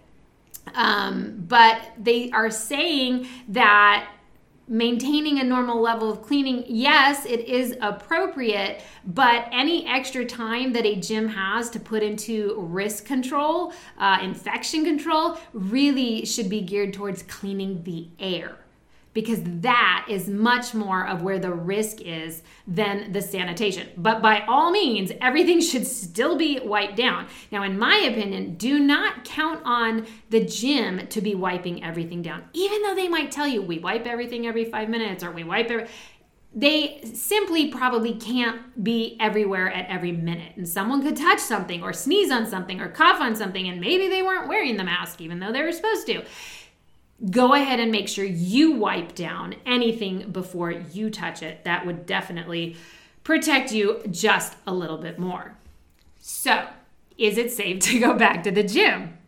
Um, 0.74 1.44
but 1.48 1.92
they 1.98 2.30
are 2.30 2.50
saying 2.50 3.26
that 3.48 4.08
maintaining 4.68 5.38
a 5.40 5.44
normal 5.44 5.80
level 5.80 6.10
of 6.10 6.22
cleaning, 6.22 6.64
yes, 6.66 7.26
it 7.26 7.40
is 7.40 7.76
appropriate, 7.80 8.82
but 9.04 9.46
any 9.52 9.86
extra 9.86 10.24
time 10.24 10.72
that 10.72 10.86
a 10.86 10.96
gym 10.96 11.28
has 11.28 11.68
to 11.70 11.80
put 11.80 12.02
into 12.02 12.54
risk 12.58 13.04
control, 13.04 13.72
uh, 13.98 14.18
infection 14.22 14.84
control, 14.84 15.38
really 15.52 16.24
should 16.24 16.48
be 16.48 16.60
geared 16.60 16.94
towards 16.94 17.22
cleaning 17.24 17.82
the 17.82 18.08
air 18.18 18.61
because 19.14 19.40
that 19.44 20.06
is 20.08 20.28
much 20.28 20.74
more 20.74 21.06
of 21.06 21.22
where 21.22 21.38
the 21.38 21.52
risk 21.52 22.00
is 22.00 22.42
than 22.66 23.12
the 23.12 23.20
sanitation. 23.20 23.88
But 23.96 24.22
by 24.22 24.44
all 24.48 24.70
means, 24.70 25.12
everything 25.20 25.60
should 25.72 25.86
still 25.86 26.36
be 26.36 26.60
wiped 26.60 26.96
down. 26.96 27.26
Now, 27.50 27.62
in 27.62 27.78
my 27.78 27.96
opinion, 27.96 28.56
do 28.56 28.78
not 28.78 29.24
count 29.24 29.60
on 29.64 30.06
the 30.30 30.44
gym 30.44 31.06
to 31.08 31.20
be 31.20 31.34
wiping 31.34 31.84
everything 31.84 32.22
down, 32.22 32.44
even 32.52 32.82
though 32.82 32.94
they 32.94 33.08
might 33.08 33.30
tell 33.30 33.46
you 33.46 33.62
we 33.62 33.78
wipe 33.78 34.06
everything 34.06 34.46
every 34.46 34.64
five 34.64 34.88
minutes 34.88 35.22
or 35.22 35.30
we 35.30 35.44
wipe 35.44 35.70
every 35.70 35.88
they 36.54 37.00
simply 37.14 37.68
probably 37.68 38.14
can't 38.14 38.84
be 38.84 39.16
everywhere 39.20 39.72
at 39.72 39.88
every 39.88 40.12
minute. 40.12 40.54
And 40.56 40.68
someone 40.68 41.02
could 41.02 41.16
touch 41.16 41.38
something 41.38 41.82
or 41.82 41.94
sneeze 41.94 42.30
on 42.30 42.46
something 42.46 42.78
or 42.78 42.90
cough 42.90 43.22
on 43.22 43.34
something, 43.34 43.68
and 43.68 43.80
maybe 43.80 44.08
they 44.08 44.22
weren't 44.22 44.48
wearing 44.48 44.76
the 44.76 44.84
mask 44.84 45.22
even 45.22 45.40
though 45.40 45.50
they 45.50 45.62
were 45.62 45.72
supposed 45.72 46.06
to 46.08 46.22
go 47.30 47.54
ahead 47.54 47.80
and 47.80 47.92
make 47.92 48.08
sure 48.08 48.24
you 48.24 48.72
wipe 48.72 49.14
down 49.14 49.54
anything 49.64 50.30
before 50.30 50.70
you 50.70 51.10
touch 51.10 51.42
it. 51.42 51.64
That 51.64 51.86
would 51.86 52.06
definitely 52.06 52.76
protect 53.24 53.72
you 53.72 54.02
just 54.10 54.56
a 54.66 54.74
little 54.74 54.98
bit 54.98 55.18
more. 55.18 55.56
So, 56.20 56.66
is 57.18 57.38
it 57.38 57.52
safe 57.52 57.78
to 57.84 57.98
go 57.98 58.14
back 58.14 58.42
to 58.44 58.50
the 58.50 58.62
gym? 58.62 59.18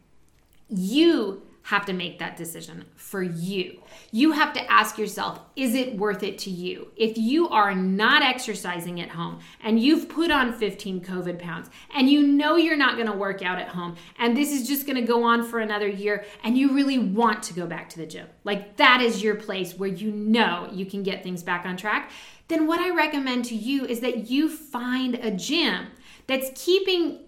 You 0.69 1.43
have 1.65 1.87
to 1.87 1.95
make 1.95 2.19
that 2.19 2.37
decision 2.37 2.85
for 2.95 3.23
you. 3.23 3.81
You 4.13 4.33
have 4.33 4.53
to 4.53 4.71
ask 4.71 4.99
yourself, 4.99 5.41
is 5.57 5.75
it 5.75 5.97
worth 5.97 6.23
it 6.23 6.37
to 6.41 6.51
you? 6.51 6.89
If 6.95 7.17
you 7.17 7.49
are 7.49 7.75
not 7.75 8.23
exercising 8.23 9.01
at 9.01 9.09
home 9.09 9.41
and 9.63 9.81
you've 9.81 10.11
put 10.11 10.31
on 10.31 10.53
15 10.53 11.01
COVID 11.01 11.39
pounds 11.39 11.71
and 11.95 12.11
you 12.11 12.23
know 12.23 12.57
you're 12.57 12.77
not 12.77 12.97
going 12.97 13.11
to 13.11 13.17
work 13.17 13.43
out 13.43 13.59
at 13.59 13.69
home 13.69 13.97
and 14.19 14.37
this 14.37 14.53
is 14.53 14.69
just 14.69 14.87
going 14.87 14.97
to 14.97 15.11
go 15.11 15.25
on 15.25 15.43
for 15.43 15.61
another 15.61 15.89
year 15.89 16.27
and 16.45 16.59
you 16.59 16.75
really 16.75 16.99
want 16.99 17.43
to 17.45 17.55
go 17.55 17.67
back 17.67 17.89
to 17.89 17.97
the 17.97 18.07
gym, 18.07 18.29
like 18.45 18.77
that 18.77 19.01
is 19.01 19.23
your 19.23 19.35
place 19.35 19.73
where 19.73 19.89
you 19.89 20.11
know 20.11 20.69
you 20.71 20.85
can 20.85 21.03
get 21.03 21.23
things 21.23 21.43
back 21.43 21.65
on 21.65 21.79
track, 21.79 22.11
then 22.49 22.67
what 22.67 22.81
I 22.81 22.95
recommend 22.95 23.47
to 23.47 23.55
you 23.55 23.87
is 23.87 24.01
that 24.01 24.29
you 24.29 24.51
find 24.51 25.15
a 25.15 25.31
gym 25.31 25.87
that's 26.27 26.51
keeping 26.63 27.21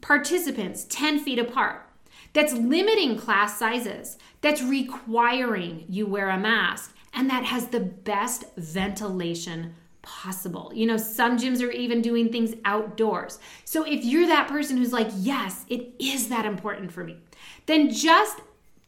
participants 0.00 0.86
10 0.88 1.18
feet 1.18 1.40
apart 1.40 1.88
that's 2.32 2.52
limiting 2.52 3.16
class 3.16 3.58
sizes, 3.58 4.18
that's 4.40 4.62
requiring 4.62 5.84
you 5.88 6.06
wear 6.06 6.30
a 6.30 6.38
mask, 6.38 6.94
and 7.12 7.28
that 7.30 7.44
has 7.44 7.68
the 7.68 7.80
best 7.80 8.44
ventilation 8.56 9.74
possible. 10.02 10.72
You 10.74 10.86
know, 10.86 10.96
some 10.96 11.38
gyms 11.38 11.62
are 11.62 11.70
even 11.70 12.02
doing 12.02 12.30
things 12.30 12.54
outdoors. 12.64 13.38
So 13.64 13.84
if 13.84 14.04
you're 14.04 14.26
that 14.26 14.48
person 14.48 14.76
who's 14.76 14.92
like, 14.92 15.08
yes, 15.16 15.64
it 15.68 15.94
is 15.98 16.28
that 16.28 16.44
important 16.44 16.92
for 16.92 17.04
me, 17.04 17.18
then 17.66 17.90
just 17.90 18.40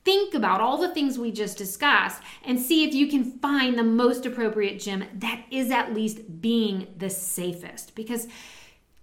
think 0.04 0.34
about 0.34 0.60
all 0.60 0.76
the 0.76 0.92
things 0.92 1.18
we 1.18 1.32
just 1.32 1.56
discussed 1.56 2.22
and 2.44 2.60
see 2.60 2.84
if 2.84 2.94
you 2.94 3.06
can 3.06 3.38
find 3.38 3.78
the 3.78 3.84
most 3.84 4.26
appropriate 4.26 4.78
gym 4.78 5.04
that 5.14 5.44
is 5.50 5.70
at 5.70 5.94
least 5.94 6.40
being 6.40 6.88
the 6.98 7.08
safest. 7.08 7.94
Because 7.94 8.26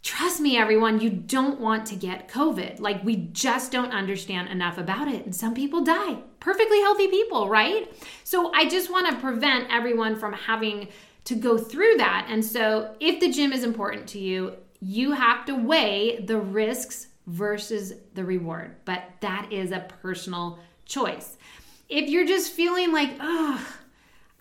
Trust 0.03 0.39
me, 0.39 0.57
everyone, 0.57 0.99
you 0.99 1.11
don't 1.11 1.59
want 1.59 1.85
to 1.87 1.95
get 1.95 2.27
COVID. 2.27 2.79
Like, 2.79 3.03
we 3.03 3.17
just 3.33 3.71
don't 3.71 3.91
understand 3.91 4.49
enough 4.49 4.79
about 4.79 5.07
it. 5.07 5.25
And 5.25 5.35
some 5.35 5.53
people 5.53 5.83
die. 5.83 6.17
Perfectly 6.39 6.79
healthy 6.81 7.07
people, 7.07 7.47
right? 7.49 7.93
So, 8.23 8.51
I 8.51 8.67
just 8.67 8.91
want 8.91 9.09
to 9.09 9.21
prevent 9.21 9.71
everyone 9.71 10.15
from 10.15 10.33
having 10.33 10.87
to 11.25 11.35
go 11.35 11.55
through 11.55 11.97
that. 11.97 12.25
And 12.29 12.43
so, 12.43 12.95
if 12.99 13.19
the 13.19 13.31
gym 13.31 13.53
is 13.53 13.63
important 13.63 14.07
to 14.09 14.19
you, 14.19 14.55
you 14.79 15.11
have 15.11 15.45
to 15.45 15.53
weigh 15.53 16.25
the 16.25 16.39
risks 16.39 17.07
versus 17.27 17.93
the 18.15 18.25
reward. 18.25 18.77
But 18.85 19.03
that 19.19 19.51
is 19.51 19.71
a 19.71 19.85
personal 20.01 20.57
choice. 20.85 21.37
If 21.89 22.09
you're 22.09 22.25
just 22.25 22.53
feeling 22.53 22.91
like, 22.91 23.11
oh, 23.19 23.67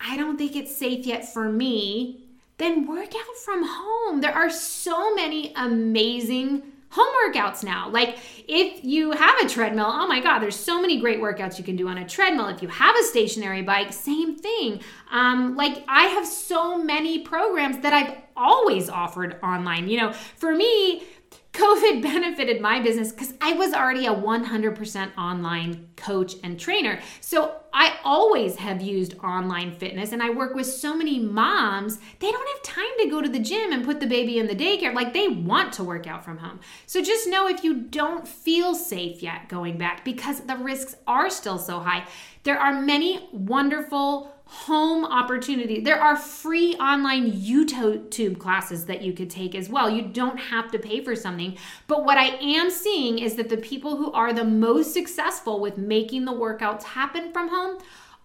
I 0.00 0.16
don't 0.16 0.38
think 0.38 0.56
it's 0.56 0.74
safe 0.74 1.04
yet 1.04 1.30
for 1.30 1.52
me, 1.52 2.24
then 2.60 2.86
work 2.86 3.14
out 3.14 3.36
from 3.44 3.64
home. 3.66 4.20
There 4.20 4.34
are 4.34 4.50
so 4.50 5.14
many 5.14 5.52
amazing 5.56 6.62
home 6.90 7.08
workouts 7.24 7.62
now. 7.62 7.88
Like 7.88 8.18
if 8.48 8.84
you 8.84 9.12
have 9.12 9.40
a 9.40 9.48
treadmill, 9.48 9.86
oh 9.88 10.06
my 10.06 10.20
God, 10.20 10.40
there's 10.40 10.56
so 10.56 10.80
many 10.80 11.00
great 11.00 11.20
workouts 11.20 11.56
you 11.56 11.64
can 11.64 11.76
do 11.76 11.88
on 11.88 11.98
a 11.98 12.08
treadmill. 12.08 12.48
If 12.48 12.62
you 12.62 12.68
have 12.68 12.96
a 12.96 13.02
stationary 13.04 13.62
bike, 13.62 13.92
same 13.92 14.36
thing. 14.36 14.80
Um, 15.10 15.56
like 15.56 15.84
I 15.88 16.04
have 16.04 16.26
so 16.26 16.76
many 16.76 17.20
programs 17.20 17.78
that 17.78 17.92
I've 17.92 18.16
always 18.36 18.88
offered 18.88 19.38
online. 19.42 19.88
You 19.88 20.00
know, 20.00 20.12
for 20.12 20.54
me, 20.54 21.04
COVID 21.52 22.02
benefited 22.02 22.60
my 22.60 22.80
business 22.80 23.10
because 23.10 23.34
I 23.40 23.54
was 23.54 23.72
already 23.72 24.06
a 24.06 24.14
100% 24.14 25.18
online 25.18 25.88
coach 25.96 26.36
and 26.44 26.58
trainer. 26.58 27.00
So 27.20 27.56
I 27.72 27.98
always 28.04 28.56
have 28.56 28.80
used 28.80 29.18
online 29.18 29.72
fitness 29.72 30.12
and 30.12 30.22
I 30.22 30.30
work 30.30 30.54
with 30.54 30.66
so 30.66 30.96
many 30.96 31.18
moms, 31.18 31.98
they 32.20 32.30
don't 32.30 32.48
have 32.48 32.62
time 32.62 32.84
to 33.00 33.10
go 33.10 33.20
to 33.20 33.28
the 33.28 33.40
gym 33.40 33.72
and 33.72 33.84
put 33.84 34.00
the 34.00 34.06
baby 34.06 34.38
in 34.38 34.46
the 34.46 34.54
daycare. 34.54 34.94
Like 34.94 35.12
they 35.12 35.28
want 35.28 35.72
to 35.74 35.84
work 35.84 36.06
out 36.06 36.24
from 36.24 36.38
home. 36.38 36.60
So 36.86 37.02
just 37.02 37.28
know 37.28 37.48
if 37.48 37.64
you 37.64 37.74
don't 37.74 38.26
feel 38.26 38.74
safe 38.74 39.22
yet 39.22 39.48
going 39.48 39.76
back 39.76 40.04
because 40.04 40.40
the 40.40 40.56
risks 40.56 40.96
are 41.06 41.30
still 41.30 41.58
so 41.58 41.80
high, 41.80 42.06
there 42.44 42.58
are 42.58 42.80
many 42.80 43.28
wonderful 43.32 44.32
home 44.50 45.04
opportunity. 45.04 45.80
There 45.80 46.00
are 46.00 46.16
free 46.16 46.74
online 46.74 47.30
YouTube 47.30 48.38
classes 48.38 48.84
that 48.86 49.00
you 49.00 49.12
could 49.12 49.30
take 49.30 49.54
as 49.54 49.68
well. 49.68 49.88
You 49.88 50.02
don't 50.02 50.38
have 50.38 50.72
to 50.72 50.78
pay 50.78 51.04
for 51.04 51.14
something. 51.14 51.56
But 51.86 52.04
what 52.04 52.18
I 52.18 52.36
am 52.40 52.68
seeing 52.68 53.20
is 53.20 53.36
that 53.36 53.48
the 53.48 53.56
people 53.56 53.96
who 53.96 54.10
are 54.10 54.32
the 54.32 54.44
most 54.44 54.92
successful 54.92 55.60
with 55.60 55.78
making 55.78 56.24
the 56.24 56.32
workouts 56.32 56.82
happen 56.82 57.32
from 57.32 57.48
home 57.48 57.78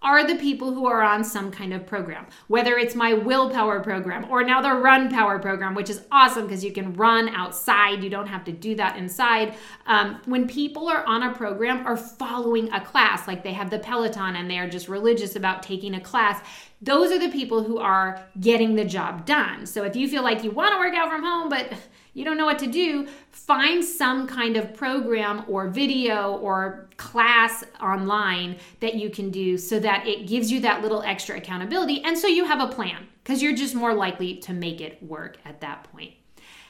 are 0.06 0.24
the 0.24 0.36
people 0.36 0.72
who 0.72 0.86
are 0.86 1.02
on 1.02 1.24
some 1.24 1.50
kind 1.50 1.74
of 1.74 1.84
program, 1.84 2.24
whether 2.46 2.78
it's 2.78 2.94
my 2.94 3.12
Will 3.12 3.50
PowHer 3.50 3.82
program 3.82 4.24
or 4.30 4.44
now 4.44 4.62
the 4.62 4.72
Run 4.72 5.10
PowHer 5.10 5.42
program, 5.42 5.74
which 5.74 5.90
is 5.90 6.02
awesome 6.12 6.44
because 6.44 6.64
you 6.64 6.72
can 6.72 6.92
run 6.92 7.28
outside. 7.30 8.04
You 8.04 8.08
don't 8.08 8.28
have 8.28 8.44
to 8.44 8.52
do 8.52 8.76
that 8.76 8.96
inside. 8.96 9.56
Um, 9.86 10.20
when 10.26 10.46
people 10.46 10.88
are 10.88 11.04
on 11.06 11.24
a 11.24 11.34
program 11.34 11.84
or 11.84 11.96
following 11.96 12.72
a 12.72 12.80
class, 12.80 13.26
like 13.26 13.42
they 13.42 13.52
have 13.52 13.68
the 13.68 13.80
Peloton 13.80 14.36
and 14.36 14.48
they 14.48 14.58
are 14.58 14.70
just 14.70 14.86
religious 14.86 15.34
about 15.34 15.64
taking 15.64 15.96
a 15.96 16.00
class, 16.00 16.40
those 16.80 17.10
are 17.10 17.18
the 17.18 17.30
people 17.30 17.64
who 17.64 17.78
are 17.78 18.24
getting 18.38 18.76
the 18.76 18.84
job 18.84 19.26
done. 19.26 19.66
So 19.66 19.82
if 19.82 19.96
you 19.96 20.08
feel 20.08 20.22
like 20.22 20.44
you 20.44 20.52
want 20.52 20.72
to 20.72 20.78
work 20.78 20.94
out 20.94 21.10
from 21.10 21.24
home, 21.24 21.48
but 21.48 21.72
you 22.16 22.24
don't 22.24 22.38
know 22.38 22.46
what 22.46 22.58
to 22.60 22.66
do, 22.66 23.06
find 23.30 23.84
some 23.84 24.26
kind 24.26 24.56
of 24.56 24.72
program 24.72 25.44
or 25.48 25.68
video 25.68 26.38
or 26.38 26.88
class 26.96 27.62
online 27.78 28.56
that 28.80 28.94
you 28.94 29.10
can 29.10 29.30
do 29.30 29.58
so 29.58 29.78
that 29.78 30.06
it 30.06 30.26
gives 30.26 30.50
you 30.50 30.60
that 30.60 30.80
little 30.80 31.02
extra 31.02 31.36
accountability. 31.36 32.02
And 32.02 32.16
so 32.16 32.26
you 32.26 32.46
have 32.46 32.60
a 32.60 32.72
plan 32.72 33.06
because 33.22 33.42
you're 33.42 33.54
just 33.54 33.74
more 33.74 33.92
likely 33.92 34.38
to 34.38 34.54
make 34.54 34.80
it 34.80 35.02
work 35.02 35.36
at 35.44 35.60
that 35.60 35.92
point. 35.92 36.14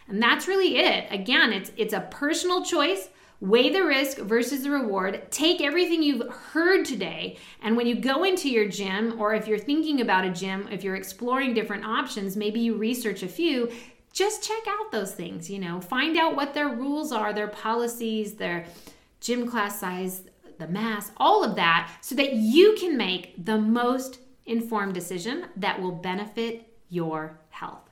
And 0.08 0.20
that's 0.20 0.48
really 0.48 0.78
it. 0.78 1.06
Again, 1.12 1.52
it's 1.52 1.70
it's 1.76 1.94
a 1.94 2.00
personal 2.10 2.64
choice. 2.64 3.08
Weigh 3.38 3.70
the 3.70 3.84
risk 3.84 4.16
versus 4.16 4.62
the 4.62 4.70
reward. 4.70 5.30
Take 5.30 5.60
everything 5.60 6.02
you've 6.02 6.26
heard 6.28 6.86
today, 6.86 7.36
and 7.60 7.76
when 7.76 7.86
you 7.86 7.94
go 7.94 8.24
into 8.24 8.48
your 8.48 8.66
gym, 8.66 9.20
or 9.20 9.34
if 9.34 9.46
you're 9.46 9.58
thinking 9.58 10.00
about 10.00 10.24
a 10.24 10.30
gym, 10.30 10.66
if 10.72 10.82
you're 10.82 10.96
exploring 10.96 11.52
different 11.52 11.84
options, 11.84 12.34
maybe 12.34 12.60
you 12.60 12.78
research 12.78 13.22
a 13.22 13.28
few, 13.28 13.70
just 14.16 14.42
check 14.42 14.66
out 14.66 14.90
those 14.90 15.12
things, 15.12 15.50
you 15.50 15.58
know, 15.58 15.78
find 15.78 16.16
out 16.16 16.34
what 16.34 16.54
their 16.54 16.70
rules 16.70 17.12
are, 17.12 17.34
their 17.34 17.48
policies, 17.48 18.34
their 18.34 18.64
gym 19.20 19.46
class 19.46 19.78
size, 19.78 20.22
the 20.58 20.66
mass, 20.66 21.12
all 21.18 21.44
of 21.44 21.54
that, 21.56 21.92
so 22.00 22.14
that 22.14 22.32
you 22.32 22.74
can 22.80 22.96
make 22.96 23.44
the 23.44 23.58
most 23.58 24.20
informed 24.46 24.94
decision 24.94 25.44
that 25.56 25.82
will 25.82 25.92
benefit 25.92 26.66
your 26.88 27.38
health. 27.50 27.90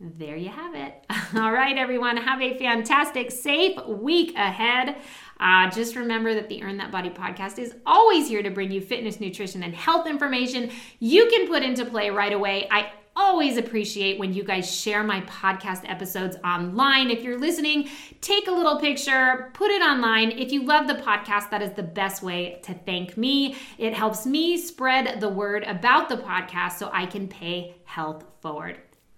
There 0.00 0.36
you 0.36 0.48
have 0.48 0.74
it. 0.74 1.04
All 1.36 1.52
right, 1.52 1.78
everyone, 1.78 2.16
have 2.16 2.42
a 2.42 2.58
fantastic, 2.58 3.30
safe 3.30 3.78
week 3.86 4.34
ahead. 4.34 4.96
Uh, 5.38 5.70
just 5.70 5.94
remember 5.94 6.34
that 6.34 6.48
the 6.48 6.60
Earn 6.64 6.78
That 6.78 6.90
Body 6.90 7.10
podcast 7.10 7.60
is 7.60 7.76
always 7.86 8.26
here 8.26 8.42
to 8.42 8.50
bring 8.50 8.72
you 8.72 8.80
fitness, 8.80 9.20
nutrition, 9.20 9.62
and 9.62 9.76
health 9.76 10.08
information 10.08 10.72
you 10.98 11.28
can 11.28 11.46
put 11.46 11.62
into 11.62 11.84
play 11.84 12.10
right 12.10 12.32
away. 12.32 12.66
I 12.68 12.90
always 13.14 13.56
appreciate 13.56 14.18
when 14.18 14.32
you 14.32 14.44
guys 14.44 14.74
share 14.74 15.02
my 15.02 15.20
podcast 15.22 15.88
episodes 15.88 16.36
online. 16.44 17.10
If 17.10 17.22
you're 17.22 17.38
listening, 17.38 17.88
take 18.20 18.46
a 18.48 18.52
little 18.52 18.78
picture, 18.78 19.50
put 19.54 19.70
it 19.70 19.82
online. 19.82 20.30
If 20.32 20.52
you 20.52 20.64
love 20.64 20.86
the 20.86 20.94
podcast, 20.94 21.50
that 21.50 21.62
is 21.62 21.72
the 21.72 21.82
best 21.82 22.22
way 22.22 22.60
to 22.64 22.74
thank 22.74 23.16
me. 23.16 23.56
It 23.78 23.94
helps 23.94 24.26
me 24.26 24.56
spread 24.56 25.20
the 25.20 25.28
word 25.28 25.64
about 25.64 26.08
the 26.08 26.16
podcast 26.16 26.72
so 26.72 26.90
I 26.92 27.06
can 27.06 27.28
pay 27.28 27.74
health 27.84 28.24
forward. 28.40 28.78